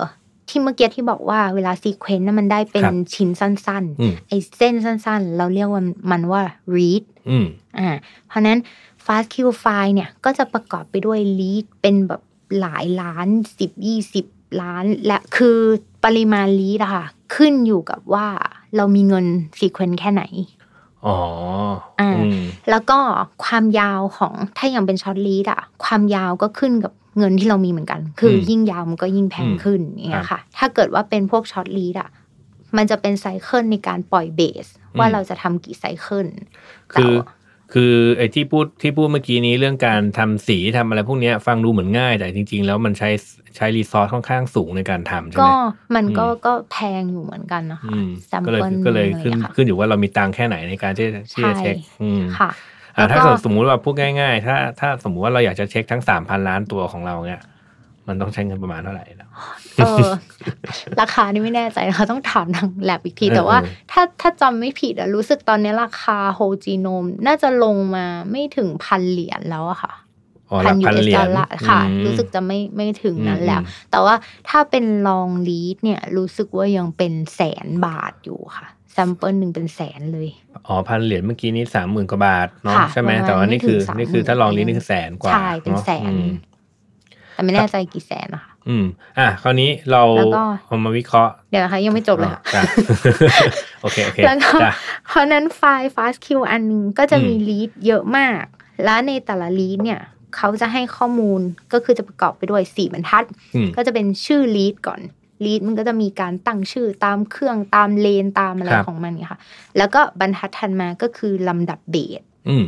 [0.49, 6.41] ที่เมื่อกี้ที่บอกว่าเวลา sequence มันได้เป็นครับชิ้นสั้นอืมๆไอ้เส้นสั้นๆ เราเรียกว่ามันว่า
[6.75, 7.47] read อืม
[7.79, 7.89] อ่า
[8.27, 8.59] เพราะนั้น
[9.05, 12.21] fast q ไฟล์เนี่ย ก็จะประกอบไปด้วย lead เป็นแบบ
[12.59, 13.27] หลายล้าน
[13.59, 14.25] สิบยี่สิบ
[14.61, 15.59] ล้าน และคือ
[16.05, 18.27] ปริมาณ lead อะค่ะ ขึ้นอยู่กับว่า
[18.75, 19.25] เรามีเงิน
[19.59, 20.23] sequence แค่ไหน
[21.05, 21.17] อ๋อ
[21.99, 22.97] อ่าอืมแล้วก็
[23.43, 32.09] ความยาวของถ้าอย่างเป็น short read อะความยาวก็ขึ้นกับ เงินที่เรามีเหมือนกัน คืออมยิ่งยาวมันก็ยิ่งแพงอืมขึ้นอย่างเงี้ครัยบค่ะ ถ้าเกิดว่าเป็นพวก short read อะ
[32.77, 34.65] มันจะเป็น cycle ในการปล่อยเบส
[34.99, 36.27] ว่าอืมเราจะทำกี่ cycle
[36.93, 37.25] คือแต่ว่า
[37.73, 43.09] คือไอ้ที่พูดที่พูดเมื่อกี้นี้เรื่องการทำสีทำอะไรพวกเนี้ยฟังดูเหมือนง่าย แต่จริง ๆ แล้วมันใช้
[43.55, 45.55] ใช้ resource ค่อนข้างสูงในการทำใช่ไหก็ม
[45.95, 52.72] มันก็อืมก็แพงอยู่เหมือนกันนะคะอืมแซมก็เลยเปิลก็เลยขึ้นอะไรอะค่ะขึ้นอยู่ว่าเรามีตังค์แค่ไหนในการที่ที่จะเช็คอืมค่ะอ่าแล้วก็
[53.11, 57.41] ถ้าเกิดสมมุติว่าพูดง่ายๆ ถ้าถ้าสมมุติว่าเราอยากจะเช็คทั้งสามพันล้านตัวของเราเนี่ย
[58.07, 59.29] มันต้องใช้เงินประมาณเท่าไหร่นะ
[59.77, 60.07] เออ
[61.01, 69.93] ราคานี่ไม่แน่ใจนะคะต้องถามทางแลบอีกทีเออแต่ว่าเออถ้าถ้าจำไม่ผิดอะรู้สึกตอนนี้ราคาโฮจีโนม น่าจะลงมาไม่ถึงพันเหรียญแล้วอะค่ะ
[70.49, 74.15] อ๋อหลักพันเหรียดญอลลาร์ค่ะอืมรู้สึกจะไม่ไม่ถึงนั้นแล้วอืมแต่ว่า
[74.49, 80.29] ถ้าเป็น long read เนี่ย รู้สึกว่ายังเป็นแสนบาทอยู่ค่ะ sample หนึ่งเป็นแสนเลย
[80.67, 86.31] อ๋อพันเหรียญเมื่อกี้นี้สามหมื่นกว่าบาทเนาะค่ะใช่ไหมประมาณแต่ว่านี่คือไม่ถึงนี่คือ30,000ถ้า long read นี่คือแสนกว่าใช่เป็นแสนอะอืม
[87.33, 88.85] แต่ไม่แน่ใจกี่แสนนะคะอืม
[89.19, 92.61] อะคราวนี้เราแล้วก็เอามาวิเคราะห์ เดี๋ยวนะคะยังไม่จบเลยค่ะจ้ะ
[93.81, 94.71] โอเคโอเคแล้วก็จ้ะ
[95.07, 98.43] เพราะนั้นไฟล์ fast q อันหนึงก็จะมีอืมลีดเยอะมาก
[98.83, 100.01] แล้วในแต่ละ read เนี่ย
[100.35, 101.41] เขาจะให้ข้อมูล
[101.73, 103.23] ก็คือจะประกอบไปด้วยสี่บรรทัด
[103.55, 105.01] อืมก็จะเป็นชื่อ lead ก่อน
[105.45, 109.39] lead มันก็จะมีการตั้งชื่อตามเครื่องตามเลนตามอะไรครับของมันเนี่ยค่ะ
[109.77, 112.65] แล้วก็บรรทัดถัดมาก็คือลำดับเบสอืม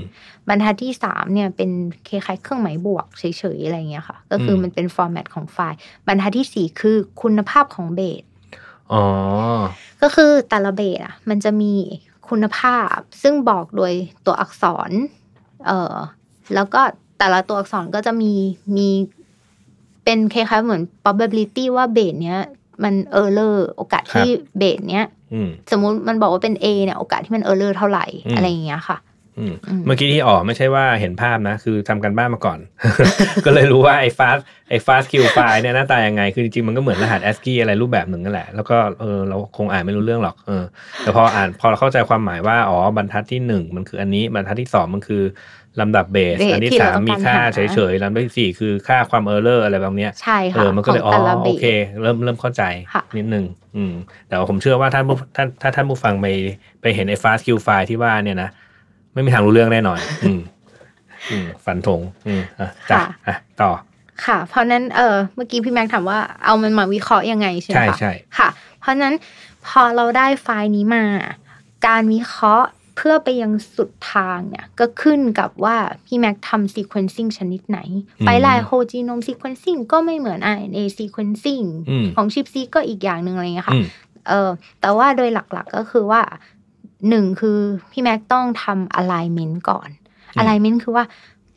[0.48, 1.72] บรรทัดที่สามเนี่ยเป็น
[2.10, 3.24] คล้ายๆเครื่องหมายบวกเฉ
[3.58, 8.24] ยๆอะไรเงี้ยค่ะ ก็คืออมมันเป็นฟอร์แมตของไฟล์ บรรทัดที่สี่คือคุณภาพของเบส
[8.92, 9.04] อ๋อ
[10.02, 11.74] ก็คือแต่ละเบสอะ มันจะมี
[12.30, 13.94] คุณภาพ ซึ่งบอกโดย
[14.26, 14.92] ตัวอักษร
[15.66, 15.96] เอ่อ
[16.54, 16.82] แล้วก็
[17.20, 18.34] แต่ละตัวอักษรก็จะมี
[18.78, 18.90] มี
[20.04, 22.40] เป็นคล้ายๆเหมือน probability ว่าเบสเนี้ย
[22.84, 29.00] มัน error โอกาสที่เบสเนี้ยอืมสมมุติมันบอกว่าเป็น A เนี่ยโอกาสที่มัน error เท่าไหร่อืมอะไรอย่างเงี้ยค่ะ
[29.40, 32.60] อืมอืมเมื่อกี้ที่ออกไม่ใช่ว่าเห็นภาพนะ คือทำกันบ้านมาก่อน
[33.46, 34.38] ก็เลยรู้ว่าไอ้ FAST
[34.70, 40.64] ไอ้ FASTQ ไฟล์เนี่ยหน้าตายังไง คือจริงๆ มันก็เหมือนรหัส ASCII อะไรรูปแบบหนึ่งนั่นแหละ แล้วก็เออเราคงอ่านไม่รู้เรื่องหรอกเออ
[41.00, 45.24] แต่พออ่านพอเราเข้าใจความหมายว่า อ๋อบรรทัดที่หนึ่งมันคืออันนี้บรรทัดที่สองมันคือ
[45.82, 51.66] ลำดับเบสเบส อันที่ที่สาเรามต้องมีการค่าหาเฉยๆลำดับที่สี่คือค่าความเออร์เลอร์อะไรแบบเนี้ยใช่เอค่ะอมันก็เลยขอ๋งอแต่ละบโอสเค
[52.02, 53.94] เริ่มเริ่มเข้าใจค่ะนิดนึงอืม
[54.28, 56.26] แต่ว่าผมเชื่อว่าท่านผู้ท่านถ้าท่านผู้ฟังไป
[56.82, 58.50] ไปเห็นไอ้ฟาสคิวไฟล์ที่ว่าเนี่ยนะ
[59.14, 60.40] ไม่มีทางรู้เรื่องแน่นอนอืม
[61.32, 63.72] อืมฝันธงอืมอะจ้ะอะต่อ
[64.26, 69.14] ค่ะ เพราะนั้นเออเมื่อกี้พี่แม็กถามว่าเอามันมาวิเคราะห์ยังไงใช่ไหมใช่คะใช่ค่ะ เพราะนั้น
[69.68, 71.04] พอเราได้ไฟล์นี้มา
[71.88, 77.80] การวิเคราะห์ เพื่อไปยังสุดทางเนี่ยก็ขึ้นกับว่าพี่แม็กทำ sequencing ชนิดไหน
[78.26, 83.86] ไปลาย whole genome sequencing ก็ไม่เหมือน RNA sequencing อืมของชิปซีก็อีกอย่างหนึ่งอะไรเงี้ยค่ะอืม
[84.28, 84.50] เออ
[84.82, 86.22] แต่ว่าโดยหลักๆก็คือว่า
[87.10, 87.60] หนึ่งคือ
[87.92, 89.90] พี่แม็กต้องทำ alignment ก่อน
[90.36, 91.06] อืม alignment คือว่า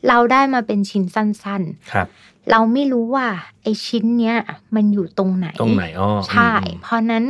[0.07, 3.27] เราได้มาเป็นชิ้นสั้นครับๆเราไม่รู้ว่า
[3.63, 4.37] ไอชิ้นเนี้ย
[4.75, 7.23] มันอยู่ตรงไหน ตรงไหนอ๋อใช่อืมเพราะนั้น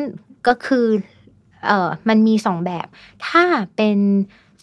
[0.47, 0.85] ก็คือ
[1.67, 2.87] เออมันมีสองแบบ
[3.27, 3.43] ถ้า
[3.75, 3.97] เป็น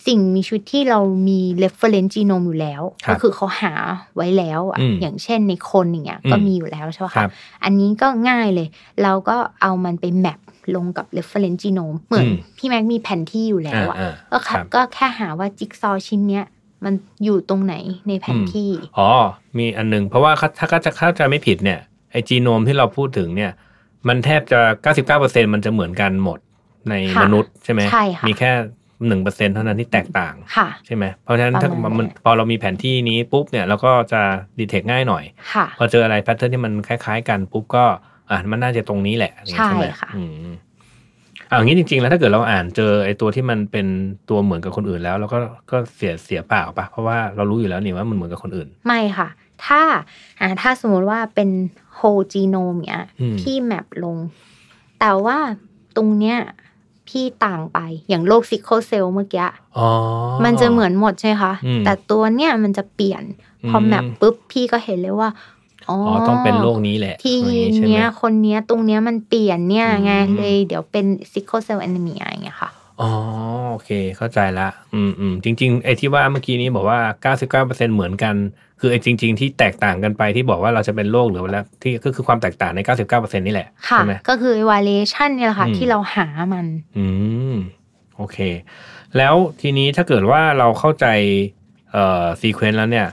[0.06, 3.72] สิ่งมีชีวิตที่เรามี reference genome อยู่แล้วครับก็คือเขาหา
[4.16, 7.30] ไว้แล้วอะอืมอย่างเช่นในคนอย่างเงี้ยอืมก็มีอยู่แล้วใช่ไหมครัคะบ
[7.64, 8.68] อันนี้ก็ง่ายเลย
[9.02, 10.38] เราก็เอามันไปแมป
[10.74, 16.44] ลงกับ reference genome เหมือนอืมพี่แม็กมีแผนที่อยู่แล้วอะอ่าก็ๆครับก็แค่หาว่าจิ๊กซอว์ชิ้นเนี้ย
[16.84, 17.74] มันอยู่ตรงไหน
[18.08, 19.08] ในแผนที่ อ๋อ
[19.58, 21.80] มีอันหนึง เพราะว่าถ้าก็จะเข้าใจไม่ผิดเนี่ย
[22.10, 23.52] ไอจีโนมที่เราพูดถึงเนี่ย
[24.08, 24.60] มันแทบจะ
[25.06, 26.38] 99%มันจะเหมือนกันหมด
[26.90, 28.52] ในค่ะมนุษย์ใช่ไหมใช่ค่ะมีแค่
[29.06, 34.20] หนึ่งเปอร์เซ็นเท่านั้นที่แตกต่างค่ะใช่ไหมเพราะฉะนั้นถ้าประมาณมันนั้นพอเรามีแผนที่นี้ปุ๊บเนี่ยเราก็จะ
[34.58, 37.84] ดีเทคง่ายหน่อยค่ะพอเจออะไรแพทเทิร์นที่มันคล้าย ๆ กันปุ๊บก็
[38.30, 40.50] อะมันน่าจะตรงนี้แหละอย่างนี้ใช่ไหมค่ะอืม
[41.48, 43.86] เอาอย่างนี้จริงๆ แล้วถ้าเกิดเราอ่านเจอไอ้ตัวที่มันเป็น
[44.30, 45.38] ตัวเหมือนกับคนอื่นแล้วเราก็
[45.70, 49.28] ก็เสียเสียเปล่าปะเพราะว่าเรารู้อยู่แล้วนี่ว่ามันเหมือนกับคนอื่น ไม่ค่ะ
[49.66, 49.82] ถ้า
[50.40, 51.50] อ่าถ้าสมมติว่าเป็น
[51.98, 54.16] whole genome เนี้ยอืมพี่แมปลง
[55.00, 55.38] แต่ว่า
[55.96, 56.38] ตรงเนี้ย
[57.08, 59.46] พี่ต่างไป อย่างโรคซิ c โคเซลเมื่อกี้
[59.78, 59.88] อ๋อ
[60.44, 63.22] มันจะเหมือนหมดใช่ไหมคะอืมแต่ตัวเนี้ยมันจะเปลี่ยน
[63.70, 65.30] พอมแมปปุ๊บพี่ก็เห็นเลยว่า
[65.88, 73.10] อ๋ออ๋ออต้องเป็นโรคนี้แหละ ที่อยีย่างนใช่ไหมเนี้ยคนเนี้ยตรงเนี้ยมันเปลี่ยนเนี่ยไงอืมเลยเดี๋ยวเป็นซิ c โคเซลแอนิเมียอย่างเงี้ยค่ะอ๋อ
[73.70, 76.98] โอเคเข้าใจละ อืมอืมจริง ๆ ไอ้ที่ว่าเมื่อกี้นี้บอกว่า
[77.54, 78.34] 99%เหมือนกัน
[78.80, 81.50] คือไอ้จริง ๆ ที่แตกต่างกันไปที่บอกว่าเราจะเป็นโรคหรือว่า
[81.82, 86.66] ที่ก็คือความแตกต่างใน 99%นี่แหละค่ะใช่ไหมก็คือ variation เนี่ยแหละค่ะอืมที่เราหามัน
[86.98, 87.06] อื
[87.52, 87.54] ม
[88.16, 88.38] โอเค
[89.16, 91.06] แล้วทีนี้ถ้าเกิดว่าเราเข้าใจ
[91.92, 93.06] เอ่อ sequence แล้วเนี่ย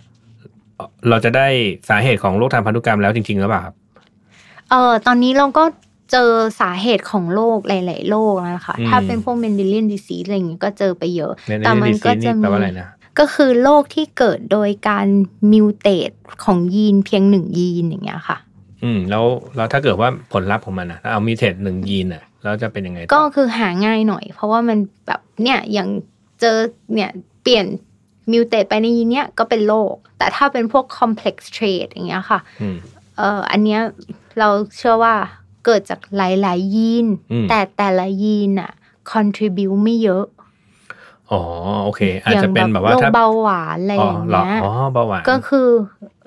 [0.75, 1.47] เอ่อเราจะได้
[1.89, 3.75] สาเหตุของโรคทางพันธุกรรมแล้วจริง ๆ หรือเปล่าครับ
[4.69, 5.63] เออตอนนี้เราก็
[6.11, 6.29] เจอ
[6.61, 12.87] สาเหตุของโรคหลาย ๆ โรคแล้วนะคะอืมถ้าเป็นพวก Mendelian disease อะไรอย่างเงี้ยก็เจอไปเยอะในในแต่ Mendelian disease ก็นี่จะแปลมีว่าอะไรนะ
[13.19, 15.07] ก็คือโรคที่เกิดโดยการ
[15.51, 16.11] mutate
[16.43, 18.37] ของยีนเพียงหนึ่งยีนอย่างเงี้ยค่ะ
[18.83, 25.89] อืมแล้วแล้วถ้าเกิดว่าผลลัพธ์ของมันนะถ้าเอา mutate หนึ่งยีนอะแล้วจะเป็นยังไงต่อก็คือหาง่ายหน่อย เพราะว่ามันแบบเนี่ยอย่าง
[26.41, 26.57] เจอ
[26.93, 27.11] เนี่ย
[27.43, 27.65] เปลี่ยน
[28.31, 32.77] mutate ไปในยีนเนี้ยก็เป็นโรคแต่ถ้าเป็นพวก complex trait อย่างเงี้ยค่ะอืม
[33.17, 33.81] เอ่ออันเนี้ย
[34.39, 35.15] เราเชื่อว่า
[35.65, 38.71] เกิดจากหลาย ๆ ยีนอืมแต่แต่ละยีนอะ
[39.11, 40.25] contribute ไม่เยอะ
[41.31, 41.41] อ๋อ
[41.83, 45.69] โอเค อาจจะเป็นแบบว่าโรคถ้าเบาหวานอะไรอ๋ออย่างเหรอเงี้ยอ๋อเบาหวานก็คือ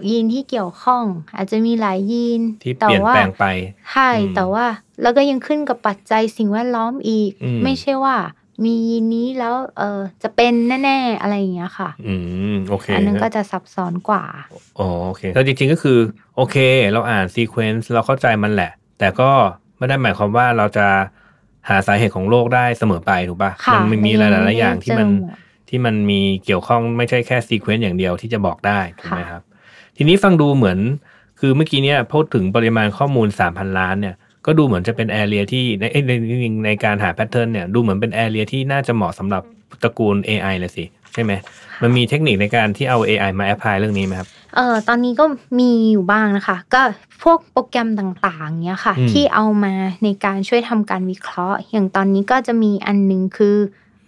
[0.08, 1.04] ยีนที่เกี่ยวข้อง
[1.36, 3.44] อาจจะมีหลายยีนที่แต่เปลี่ยนว่าแปลงไป
[3.92, 4.66] ใช่อืมแต่ว่า
[5.02, 8.16] แล้วก็ยังขึ้นกับปัจจัยสิ่งแวดล้อมอีกอืมไม่ใช่ว่า
[8.64, 10.52] มียีนนี้แล้วเออจะเป็น
[10.84, 12.14] แน่ๆอะไรอย่างเงี้ยค่ะ อื
[12.52, 14.24] มโอเคอันนั้นก็จะซับซ้อนกว่า
[14.78, 15.98] อ๋อโอเคแต่จริงๆก็คือ
[16.36, 16.56] โอเค
[16.92, 19.30] เราอ่าน sequence เราเข้าใจมันแหละ แต่ก็
[19.76, 20.86] ไม่ได้หมายความว่าเราจะ
[21.68, 29.42] หาสาเหตุของโรคได้เสมอไปถูกปะค่ะมัมันมีหลาย ๆ อย่างที่มันไได้เจอหดที่มันมีเกี่ยวข้องไม่ใช่แค่ sequence อย่างเดียวที่จะบอกได้ถูกไหมค่ะครับ
[29.96, 30.78] ทีนี้ฟังดูเหมือน
[31.40, 34.14] คือเมื่อกี้เนี่ยพูดถึงปริมาณข้อมูล 3,000 ล้านเนี่ย
[34.46, 39.42] ก็ดูเหมือนจะเป็น area ที่ในในในในการหา pattern เนี่ยดูเหมือนเป็น area ที่น่าจะเหมาะสำหรับ
[39.82, 41.32] ตระกูล AI เลยสิ ใช่ไหม
[41.82, 45.24] มันมีเทคนิคในการที่เอา AI มาแอพพลายเรื่องนี้ไหมครับเออตอนนี้ก็
[45.58, 46.82] มีอยู่บ้างนะคะ ก็
[47.22, 53.56] พวกโปรแกรมต่างๆเนี้ยค่ะอืมที่เอามาในการช่วยทำการวิเคราะห์ อย่างตอนนี้ก็จะมีอันหนึงคือ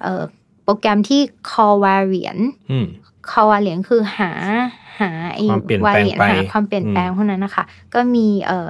[0.02, 0.22] เออ
[0.64, 1.20] โปรแกรมที่
[1.52, 2.86] covariant อืม
[3.30, 4.30] covariant คือหา
[5.00, 8.68] หาไอ้ความเปลี่ยนแปลง variant ไปหาความเปลี่ยนแปลงอืมพวกนั้นนะคะ ก็มีเออ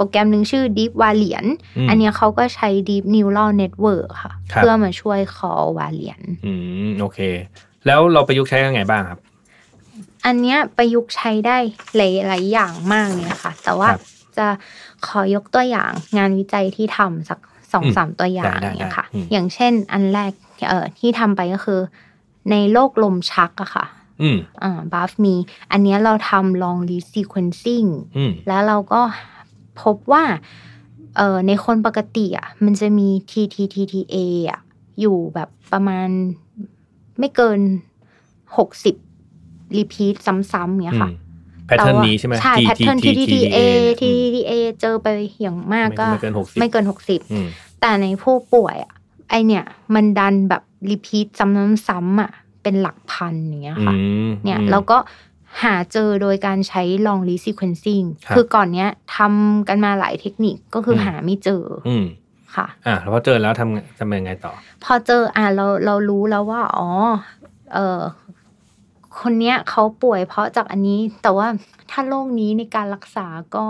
[0.00, 6.52] โปรแกรมหนึ่งชื่อ deep variant อืมอันเนี้ยเขาก็ใช้ deep neural network ค่ะครับเพื่อมาช่วย covariant อื
[6.86, 7.18] มโอเค
[7.86, 9.20] แล้วเราประยุกต์ใช้ยังไงบ้างครับ
[10.26, 11.56] อันเนี้ยประยุกต์ใช้ได้
[11.96, 12.00] ห
[12.32, 14.00] ลายๆอย่างมากเลยนะคะแต่ว่าครับ
[14.36, 14.46] จะ
[15.06, 17.38] ขอยกตัวอย่างงานวิจัยที่ทำสัก
[17.72, 20.32] สองอืมสามตัวอย่างได้ได้เนี่ยค่ะได้อืมอย่างเช่นอันแรก
[20.68, 21.80] เอ่อที่ทำไปก็คือ
[22.50, 23.86] ในโรคลมชักอะค่ะ
[24.22, 25.34] อืมอ่าบัฟมี
[25.72, 29.00] อันเนี้ยเราทำ long read sequencing อืมแล้วเราก็
[29.82, 30.24] พบว่า
[31.16, 34.16] เอ่อในคนปกติอะมันจะมี TTTTA
[34.50, 34.60] อะ
[35.00, 36.08] อยู่แบบประมาณ
[37.18, 37.60] ไม่เกิน
[38.56, 38.94] หกสิบ
[39.76, 40.14] repeat
[40.52, 41.10] ซ้ำๆเนี้ยค่ะ
[41.66, 43.58] pattern นี้ใช่ไหมใช่ T pattern T T TTTA
[44.00, 45.06] T TTTA เจอไป
[45.40, 47.46] อย่างมากก็ ไม่เกิน60ไม่เกินหกสิบอืม
[47.80, 48.92] แต่ในผู้ป่วยอะ
[49.30, 49.64] ไอเนี่ย
[49.94, 51.26] มันดันแบบ repeat
[51.86, 52.30] ซ้ำๆอะ
[52.62, 54.98] เป็นหลักพันอย่างเงี้ยค่ะอืมเนี่ยอืมแล้วก็
[55.62, 62.04] หาเจอโดยการใช้ long read sequencing ครับคือก่อนเนี้ยทำกันมาหลายเทคนิคก็คืออมหาไม่เจอออืม
[62.56, 64.52] ค่ะ อะแล้วพอเจอแล้วทำทำยังไงต่อ
[64.84, 66.88] พอเจออะเราเรารู้แล้วว่า อ๋อ
[67.74, 68.00] เออ
[69.20, 71.46] คนเนี้ยเขาป่วยเพราะจากอันนี้ แต่ว่า
[71.90, 73.66] ถ้าโรคนี้ในการรักษาก็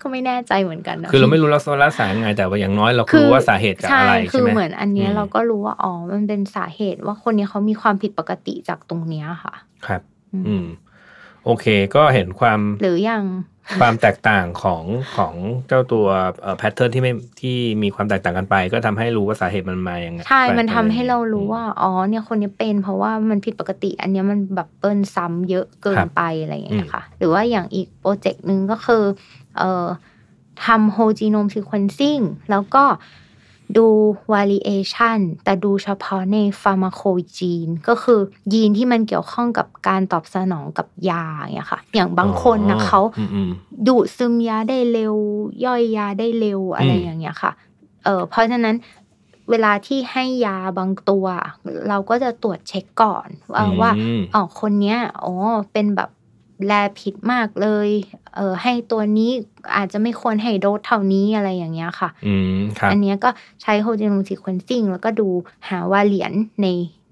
[0.00, 9.54] ก็ไม่แน่ใจเหมือนกันนะคือเราไม่รู้รักษารักษายังไงแต่ว่าอย่างน้อยเราคือรู้ว่าสาเหตุจากใช่อะไรคืใช่อไหมเหมือนอันเนี้ยอืมเราก็รู้ว่าอ๋อมันเป็นสาเหตุว่าคนเนี้ยเขามีความผิดปกติจากตรงเนี้ยค่ะ
[9.86, 10.02] ครับ
[10.32, 10.66] อืมอืม
[11.44, 13.24] โอเค ก็เห็นความ หรืออย่าง
[13.80, 14.84] ความแตกต่างของ
[15.16, 15.34] ของ
[15.68, 16.06] เจ้าตัว
[16.58, 29.04] pattern ที่ไม่ที่มีความแตกต่างกันไป ก็ทำให้รู้ว่าสาเหตุมันมาอย่างไงใช่ มันทำไปให้เรารู้ว่า อ๋อ เนี่ยคนนี้เป็น เพราะว่ามันผิดปกติ อันเนี้ยมันแบบเปิ้ลซ้ำเยอะเกินไปอะไรอย่างเงี้ยค่ะ หรือว่าอย่างอีกโปรเจกต์หนึ่งก็คือ
[29.58, 29.86] เอ่อ
[30.64, 32.84] ทำ whole genome sequencing แล้วก็
[33.76, 33.86] ดู
[34.32, 38.20] variation แต่ดูเฉพาะใน pharmacogene ก็คือ
[38.52, 43.50] ยีนที่มันเกี่ยวข้องกับการตอบสนองกับยาอย่างเงี้ยค่ะ อย่างบางคนนะอ๋อเขาอืมอืม
[43.86, 45.14] ดูดซึมยาได้เร็ว
[45.64, 47.52] ย่อยยาได้เร็วอะไรอืมอย่างเงี้ยค่ะ
[48.04, 48.76] เออเพราะฉะนั้น
[49.50, 51.24] เวลาที่ให้ยาบางตัว
[51.88, 55.34] เราก็จะตรวจเช็คก่อนว่าว่าอืมอ๋อคนเนี้ยอ๋อ
[55.72, 56.10] เป็นแบบ
[56.66, 57.88] แลผิดมากเลย
[58.36, 59.30] เออให้ตัวนี้
[59.76, 63.30] อาจจะไม่ควรให้โดสเท่านี้อะไรอย่างเงี้ยค่ะ อืมครับอันเนี้ยก็
[63.62, 65.28] ใช้ whole genome sequencing แล้วก็ดู
[65.68, 66.66] หาว่าเหรียญใน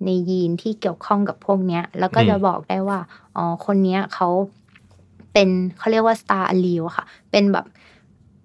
[0.05, 2.99] ในยีนที่เกี่ยวข้องกับพวกเนี้ย แล้วก็จะบอกได้ว่า
[3.37, 4.29] อ๋อ คนเนี้ยเขา
[5.33, 7.67] เป็นเขาเรียกว่า star allele อะค่ะ เป็นแบบ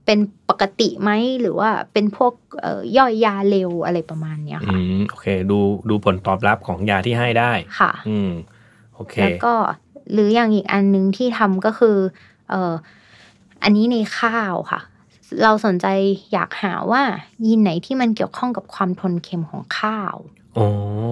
[0.06, 1.12] เป็นปกติไหม
[1.42, 8.32] หรือว่าเป็นพวกเอ่อย่อยยาเร็วอะไรประมาณเนี้ยอืค่ะมโอเค ดูดูผลตอบรับของยาที่ให้ได้ค่ะ อืม
[8.96, 9.54] โอเค แล้วก็
[10.12, 11.98] หรืออย่างอีกอันหนึงที่ทำก็คือ
[12.50, 12.74] เอ่อ
[13.64, 14.82] อันนี้ในข้าวค่ะ
[15.44, 15.88] เราสนใจ
[16.34, 17.02] อยากหาว่า
[17.46, 20.16] ยีนไหนที่มันเกี่ยวข้องกับความทนเค็มของข้าว
[20.56, 20.66] โอ้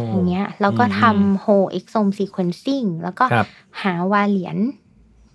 [0.08, 3.48] อย่างเงี้ยแล้วก็อืมทำ whole exome sequencing แล้วก็ครับ
[3.82, 4.58] หาวาเหรียญ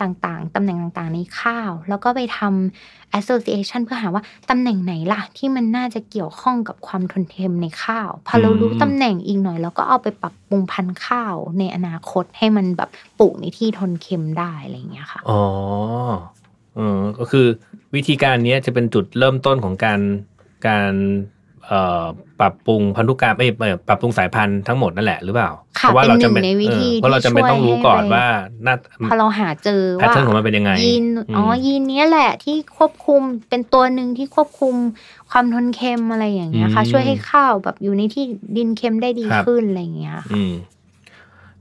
[0.02, 15.42] ต่างๆ ตำแหน่งต่างๆ ในข้าว แล้วก็ไปทำ association เพื่อหาว่าตำแหน่งไหนล่ะ ที่มันน่าจะเกี่ยวข้องกับความทนเค็มในข้าว พอเรารู้อืมตำแหน่งอีกหน่อยเราก็เอาไปปรับปรุงพันธุ์ข้าวในอนาคตให้มันแบบปลูกในที่ทนเค็มได้อะไรอย่างเงี้ยค่ะ อ๋อ
[16.74, 17.46] เออก็คือ
[17.94, 20.00] วิธีการเนี้ยจะเป็นจุดเริ่มต้นของการ
[20.68, 21.35] การเอ่อ
[22.40, 25.50] ปรับปรุงพันธุกรรมเอ้ยเอ่อปรับปรุงสายพันธุ์ทั้งหมดนั่นแหละ หรือเปล่า
[25.80, 28.26] ค่ะเพราะว่าเราเป็นหนึ่จำเป็นงในวิธีเออเพราะเราจำเป็นที่ช่วยต้องรู้ก่อนให้ไปว่า
[28.64, 28.74] หน้า
[29.10, 31.04] พอเราหาเจอแพทว่าเทิร์นของมันเป็นยังไงยีน
[31.36, 34.74] อ๋อมยีนเนี้ยแหละที่ควบคุมเป็นตัวหนึ่งที่ควบคุม
[35.30, 38.24] ความทนเค็มอะไรอย่างเงี้ยค่ะอืมช่วยให้ข้าวแบบอยู่ในที่
[38.56, 40.52] ดินเค็มได้ดีครับขึ้นอะไรอย่างเงี้ยค่ะอืม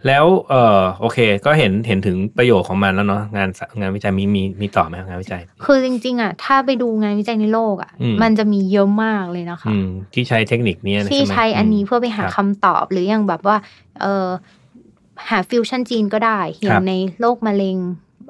[0.07, 13.57] แล้วเออโอเค ก็เห็นเห็นถึงประโยชน์ของมันแล้วเนาะงานงานวิจัยมีมีมีต่อไหมครับงานวิจัย คือจริง ๆอะถ้าไปดูงานวิจัยในโลกอะอืมมันจะมีเยอะมากเลยนะคะอืมที่ใช้เทคนิคเนี้ยนะที่ไหมใช้อันนี้เพื่อไปหาครับคำตอบหรืออย่างแบบว่า
[14.01, 14.27] เออ
[15.29, 17.77] หา fusion gene ก็ได้ครัย่างในโรคมะเร็ง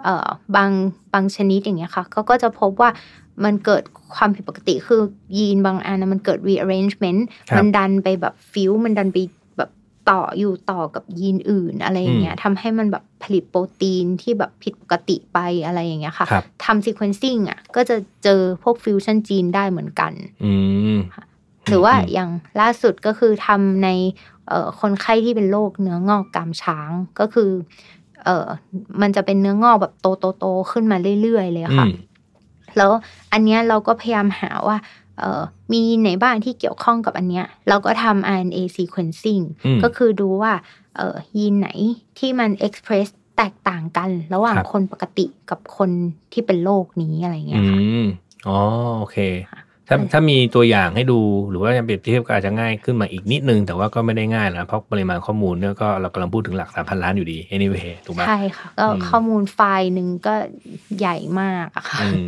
[0.03, 0.71] เอ่อบาง
[1.13, 2.89] บางชนิดอย่างเงี้ยค่ะเขาก็จะพบว่า
[3.43, 3.83] มันเกิด
[4.15, 5.01] ความผิดปกติคือ
[5.37, 9.34] ยีนบางอันนะมันเกิด rearrangement ครับมันดันไปแบบฟิวมันดันไปแบบ
[10.09, 20.11] ต่ออยู่ต่อกับยีนอื่นอะไรอย่างเงี้ยทำให้มันแบบผลิตโปรตีนที่แบบผิดปกติไปอะไรอย่างเงี้ยค่ะครับทำ sequencing อะก็จะเจอพวก fusion gene ได้เหมือนกัน
[20.43, 20.53] อื
[20.95, 20.97] ม
[21.67, 22.29] หรือว่าอืมอย่าง
[22.61, 23.89] ล่าสุดก็คือทำใน
[24.47, 26.89] เอ่อคนไข้ที่เป็นโรคเนื้องอกกรามช้าง
[27.19, 27.49] ก็คือ
[28.23, 28.47] เอ่อ
[29.01, 31.91] มันจะเป็นเนื้องอกแบบโตโตโตๆขึ้นมาเรื่อยๆเลยอืค่ะม
[32.77, 32.91] แล้ว
[33.31, 35.04] อันเนี้ยเราก็พยายามหาว่าเอ่อ
[35.71, 40.53] มีไหนบ้างที่เกี่ยวข้องกับอันเนี้ย เราก็ทำ RNA sequencing อืมก็คือดูว่า
[40.95, 41.69] เอ่อยีนไหน
[42.19, 45.89] ที่มัน express แตกต่างกันระหว่างครับคนปกติกับคน
[46.33, 48.05] ที่เป็นโรคนี้อะไรเงี้อืยค่ะม
[48.47, 48.59] อ๋อ
[48.99, 49.17] โอเค
[49.51, 60.35] ค่ะถ้าถ้ามีตัวอย่างให้ดูหรือว่าเปรียบเทียบก็อาจจะง่ายขึ้นมาอีกนิดนึง แต่ว่าก็ไม่ได้ง่ายนะเพราะปริมาณข้อมูลเนี่ยก็เรากำลังพูดถึงหลักสามพันล้านอยู่ดี anyway ถูกไหมใช่ค่ะ ก็อืมข้อมูลไฟล์หนึ่งก็
[60.99, 62.25] ใหญ่มากอะค่ะอืม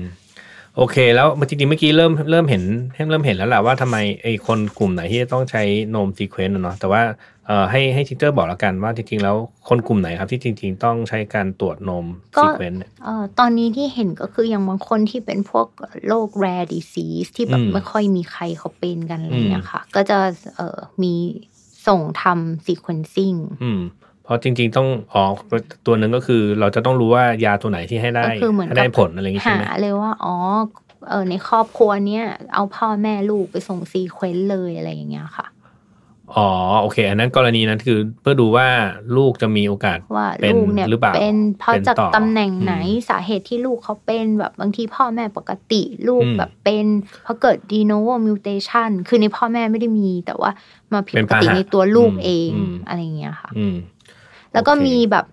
[0.77, 2.63] โอเค แล้วจริงๆเมื่อกี้เริ่มเริ่มเห็น
[3.09, 7.01] เริ่มเห็นแล้วแหละว่าทำไมไอ้คนกลุ่มไหนที่จะต้องใช้จีโนม sequence เนาะแต่ว่า
[7.47, 9.35] เอ่อให้ให้ทิเตอร์บอกแล้วกันว่าจริงๆแล้ว
[9.69, 12.05] คนกลุ่มไหนครับที่จริง ๆ ต้องใช้การตรวจจีโนม
[12.37, 15.67] ก็ sequenceเอ่อตอนนี้ที่เห็นก็คืออย่างบางคนที่เป็นพวก
[16.07, 20.17] โรค rare disease ที่แบบ อืมไม่ค่อยมีใครเขาเป็นกันอะไรเงี้ยค่ะ ก็จะ
[20.55, 21.13] เอ่อมี
[21.87, 23.81] ส่งทำ sequencing อืม
[24.27, 25.23] เพราะจริง ๆ ต้องอ๋อ
[25.85, 30.35] ตัวหนึ่งก็คือเราจะต้องรู้ว่ายาตัวไหนที่ให้ได้ก็คือเหมือนให้กับได้ผลอะไรอย่างงี้ใช่หาไหมเลยว่าอ๋อ
[31.09, 35.47] เออในครอบครัวเนี้ยเอาพ่อแม่ลูกไปส่ง sequence เลยอะไรอย่างเงี้ยค่ะ
[36.35, 36.49] อ๋อ
[36.81, 38.67] โอเค อันนั้นกรณีนั้นคือเพื่อดูว่า
[39.17, 46.85] ลูกจะมีโอกาสว่าเป็นลูกเนี่ยหรือเปล่าเป็นเพราะเป็นจากต่อตำแหน่งไหนอืมสาเหตุที่ลูกเขาเป็นแบบบางทีพ่อแม่ปกติลูกอืมแบบเป็น
[47.23, 50.51] เพราะเกิด de novo mutation คือในพ่อแม่ไม่ได้มี แต่ว่า
[50.93, 53.75] มาผิดเป็ปนกติพาหะในตัวลูกอืมเองอืมอะไรอย่างเงี้ยค่ะ อืม
[54.57, 55.25] แล้วก็โอเคมีแบบ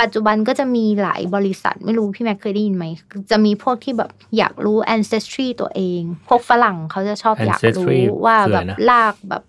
[0.00, 2.84] ปัจจุบันก็จะมีหลายบริษัทไม่รู้พี่แม็กเคยได้ยินไหม
[3.30, 9.42] จะมีพวกที่แบบอยากรู้ ancestry ตัวเอง พวกฝรั่งเขาจะชอบอยาก Ancestry รู้ว่าคือแบอะไรบนะลากแบบ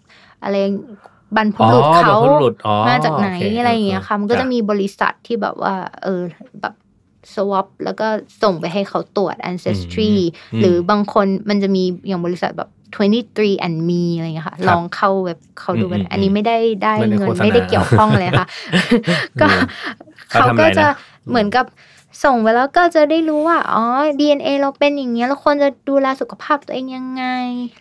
[0.43, 0.55] อะไร
[1.35, 6.21] บรรพบุรุษอ๋อเขาบรรพบุรุษอ๋อมาจากไหนโอเคอะไรอย่างเงี้ยค่ะมันก็จ้ะจะมีบริษัทที่แบบว่า เออ
[6.61, 6.73] แบบ
[7.33, 8.07] swap แล้วก็
[8.43, 10.11] ส่งไปให้เขาตรวจ ancestry
[10.53, 18.47] อืมหรือบางคนมันจะมีอย่างบริษัทแบบ 23 and me อะไรอย่างเงี้ยค่ะครับลองเข้าเว็บเขาดูกันอืมอืมอันนี้ไม่ได้ได้ไม่ได้เงิโฆนษณาไม่ได้เกี่ยวข้องเลยค่ะ
[19.41, 19.47] ก็
[20.29, 20.95] เขาเขาทำอะไรก็จะนะ
[21.29, 21.65] เหมือนกับ
[22.23, 23.83] ส่งไปแล้วก็จะได้รู้ว่า อ๋อ
[24.19, 27.25] DNA เราเป็นอย่างเงี้ยเราควรจะดูแลสุขภาพตัวเองยังไง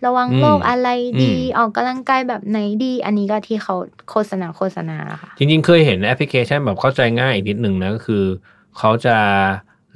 [0.06, 0.88] ระวังอืมโรคอะไร
[1.22, 3.74] ดีอืมออกกำลังกายแบบไหนดี อันนี้ก็ที่เขา
[4.10, 8.24] โฆษณาโฆษณาค่ะ จริงๆ เคยเห็นแอปพลิเคชันแบบเข้าใจง่ายอีกนิดหนึ่งนะ ก็คือ
[8.78, 9.16] เขาจะ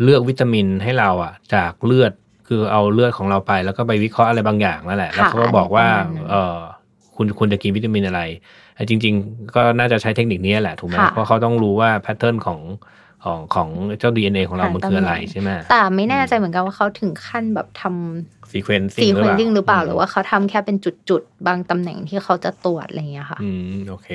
[0.03, 2.13] เลือกวิตามินให้เราอะ จากเลือด
[2.47, 6.57] คือเอาเลือดของเราไป แล้วก็ไปวิเคราะห์อะไรบางอย่างนั่นแหละ แล้วเขาก็บอกว่าอะไรประมาณนั้นเออ
[7.17, 8.23] คุณคุณจะกินวิตามินอะไร
[8.75, 12.61] แต่จริง ๆ ก็น่าจะใช้เทคนิคนี้แหละถูกไหมค่ะเพราะเขาต้องรู้ว่า pattern ของ
[13.25, 20.77] ของของเจ้า DNA ของเราหามันคืออะไรตำแหน่งใช่ไหมแต่ไม่แน่ใจเหมือนกันว่าเขาถึงขั้นแบบทำ sequence sequencing หรือเปล่า หรือว่าเขาทำแค่เป็น
[21.09, 24.09] จุดๆ บางตำแหน่งที่เขาจะตรวจอะไรอย่างเงี้ยค่ะ อืม โอเค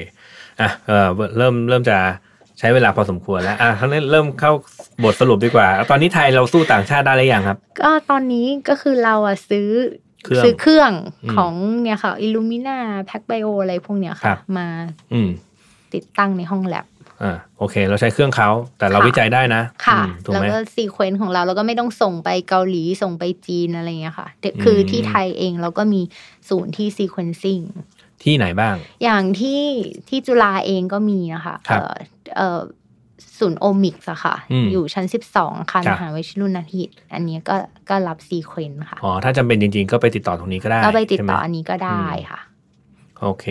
[0.60, 1.98] อะเออเริ่มเริ่มจะ
[2.63, 4.52] ใช้เวลาพอสมควรแล้วอะครั้นี้เริ่มเข้า
[5.04, 9.67] บทสรุปดีกว่า ตอนนี้ไทยเราสู้ต่างชาติได้หรือยังครับ ก็ตอนนี้ก็คือเราอะซื้อ
[10.24, 10.91] เครื่องซื้อเครื่อง
[11.24, 12.78] อืมของเนี่ยค่ะ Illumina
[13.10, 14.67] PacBio อะไรพวกเนี้ยครับค่ะมา
[15.13, 15.30] อืม
[15.93, 16.86] ติดตั้งในห้องแลบ
[17.24, 26.02] อ่าโอเค เราใช้เครื่องเขาแต่เราค่ะวิจัยได้นะ ค่ะอืมถูกแล้วไหมก็ซีเควนต์ของเราเราก็ไม่ต้องส่งไปเกาหลีส่งไปจีนอะไรเงี้ยค่ะเดี๋ยวคืออมที่ไทยเองเราก็มี
[26.50, 27.62] ศูนย์ที่ซีเควนซิ่ง
[28.24, 29.63] ที่ไหนบ้าง อย่างที่
[30.10, 31.56] ที่จุฬาเองก็มีนะคะ
[32.32, 32.80] ครับเอ่อเอ่อ
[33.39, 35.06] ศูนย์โอมิกส์อะค่ะอืมอยู่ชั้น
[35.38, 37.56] 12 ค่ะครับมหาวิทยาลัยรุ่นนาทิตอันเนี้ยก็
[37.89, 42.41] ก็รับซีเควนต์ค่ะ อ๋อ ถ้าจำเป็นจริง ๆ ก็ไปติดต่อตรงนี้ก็ได้ก็ไปติดต่อใช่อัหมนนี้ก็ได้ค่ะ
[43.22, 43.46] โอเค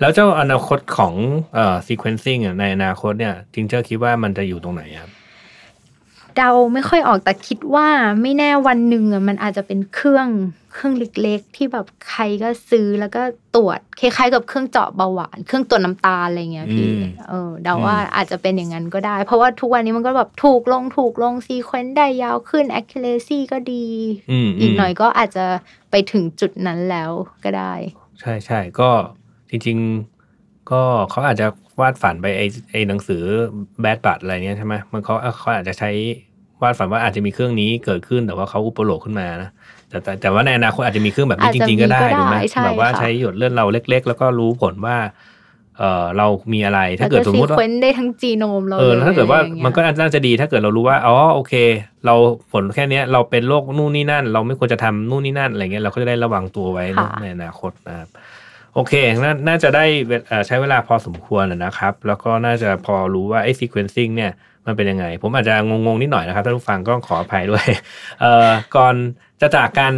[0.00, 1.14] แล้วเจ้าอนาคตของ
[1.54, 5.10] เอ่อ sequencing อะในอนาคตเนี่ยทิงเจอร์คิดว่ามันจะอยู่ตรงไหนครับ
[6.36, 7.88] เดาไม่ค่อยออกแต่คิดว่า
[8.22, 10.28] ไม่แน่วันหนึ่งอะมันอาจจะเป็นเครื่อง
[10.72, 13.22] เครื่องเล็กๆ ที่แบบใครก็ซื้อแล้วก็
[13.56, 23.86] ตรวจคล้ายๆกับเครื่องเจาะเบาหวาน เครื่องตรวจน้ำตาลอะไรเงี้ยพี่อืมเออเดาว่าอาจจะเป็นอย่างนั้นก็ได้ เพราะว่าทุกวันนี้มันก็แบบถูกลงถูกลง sequence ได้ยาวขึ้น accuracy ก็ดี
[24.30, 25.44] อืมอีกหน่อยก็อาจจะ
[25.90, 27.10] ไปถึงจุดนั้นแล้ว
[27.44, 27.74] ก็ได้
[28.20, 28.90] ใช่ใช่ก็
[29.50, 29.78] จริง
[30.24, 31.46] ๆ ก็เขาอาจจะ
[31.80, 33.22] วาดฝันไปไอไอหนังสือ
[33.80, 35.90] แบดบัตอะไรเนี้ยใช่ไหมมันเขาเขาอาจจะใช้
[36.62, 39.50] วาดฝันว่าอาจจะมีเครื่องนี้เกิดขึ้นแต่ว่าเขาอุปโลกขึ้นมานะ
[39.88, 44.96] แต่แต่แต่ว่าในอนาคตอาจจะมีเครื่องแบบนี้อาจจจะริงๆก็ได้มีก็ได้ถูกไหมใช่แบบว่าค่ะใช้หยดเลือดเราเล็ก ๆ แล้วก็รู้ผลว่า
[45.78, 51.54] เออเรามีอะไรถ้าแล้วเกิดก็สมซีมติว่าเควนต์ได้ทั้งจีโนมเราเออแล้วถ้าเกิดว่าลยอะไรอย่งงี้ยมันก็น่าจะดีถ้าเกิดเรารู้ว่าอ๋อโอเค
[52.06, 52.14] เรา
[52.52, 58.08] ผลแค่เนี้ยเราเป็นโรคนู่นนี่นั่น เราไม่ควรจะทำนู่นนี่นั่นอะไรเงี้ยเราก็จะได้ระวังตัวไว้เนอะค่ะในอนาคตนะครับ
[58.74, 59.84] โอเคนน่าจะได้
[60.46, 64.32] ใช้เวลาพอสมควรนะครับ แล้วก็น่าจะพอรู้ว่าไอ้ sequencing เนี่ย
[64.66, 67.66] มันเป็นยังไง ผมอาจจะงงๆนิดหน่อยนะครับท่านผู้ฟังก็ขออภัยด้วย
[68.20, 68.94] เอ่อก่อน
[69.40, 69.92] จะจากกัน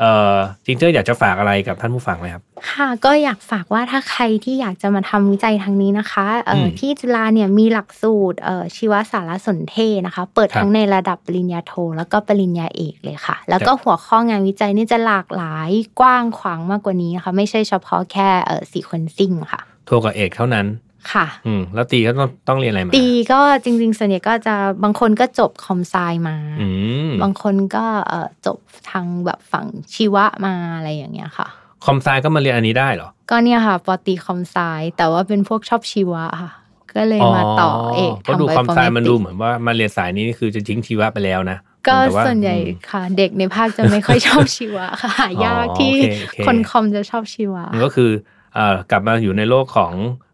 [0.00, 15.70] เอ่อจิงเจอร์อยากจะฝากอะไรกับท่านผู้ฟังไหมครับ ค่ะก็อยากฝากว่าถ้าใครที่อยากจะมาทำวิจัยทางนี้นะคะเอ่ออมที่จุฬาเนี่ยมีหลักสูตรเอ่อชีวสารสนเทศนะคะ เปิดครับทั้งในระดับปริญญาโท แล้วก็ปริญญาเอกเลยค่ะ แล้วก็หัวข้องานวิจัยนี่จะหลากหลาย
[16.00, 20.66] กว้างขวางมากกว่านี้นะคะไม่ใช่เฉพาะแค่เอ่อซีควนซิ่งค่ะโทรกับเอกเท่านั้น
[21.12, 25.94] ค่ะ อืม แล้วตีก็ต้องต้องเรียนอะไรมา ตีก็จริง ๆ ส่วนใหญ่ก็จะบางคนก็จบคอมไซ
[26.28, 26.68] มาอื
[27.08, 28.58] มบางคนก็เอ่อจบ
[28.90, 31.48] ทางแบบฝั่งชีวะมาอะไรอย่างเงี้ยค่ะ
[31.84, 34.56] คอมไซก็มาเรียนอันนี้ได้เหรอ ก็เนี่ยค่ะปอตีคอมไซ
[34.96, 36.52] แต่ว่าเป็นพวกชอบชีวะค่ะ
[36.94, 48.10] ก็เลยมาต่อเอกก็ดูทำคอมไซ bioinformatics มันดูเหมือนว่ามาเรียนสายนี้นี่คือจะทิ้งชีวะไปแล้วนะก็แต่าส่วนใหญ่อืมค่ะ เด็กในภาคจะไม่ค่อยชอบชีวะค่ะหายากอ๋อที่โอเคโอเคคนคอมจะชอบชีวะมันก็คือ
[48.54, 49.92] เอ่อกลับมาอยู่ในโลกของ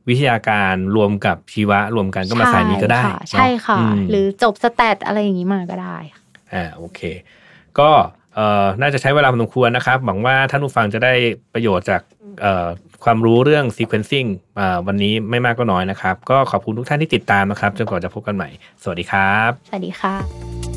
[0.08, 5.96] วิทยาการรวมกับชีวะรวมกันก็มาสายนี้ก็ได้ ใช่ค่ะใช่ค่ะเนอะมหรือจบสแตทอะไรอย่างนี้มาก็ได้
[6.52, 7.00] อ่าโอเค
[7.78, 7.90] ก็
[8.34, 11.12] เอ่อน่าจะใช้เวลาพอสมควรนะครับ หวังว่าท่านผู้ฟังจะได้
[11.54, 12.02] ประโยชน์จาก
[12.40, 12.66] เอ่อ
[13.04, 14.28] ความรู้เรื่อง sequencing
[14.58, 18.48] อ่าวันนี้ไม่มากก็น้อยนะครับ ก็ขอบคุณทุกท่านที่ติดตามนะครับ จนกว่าจะพบกันใหม่
[18.82, 20.73] สวัสดีครับ สวัสดีค่ะ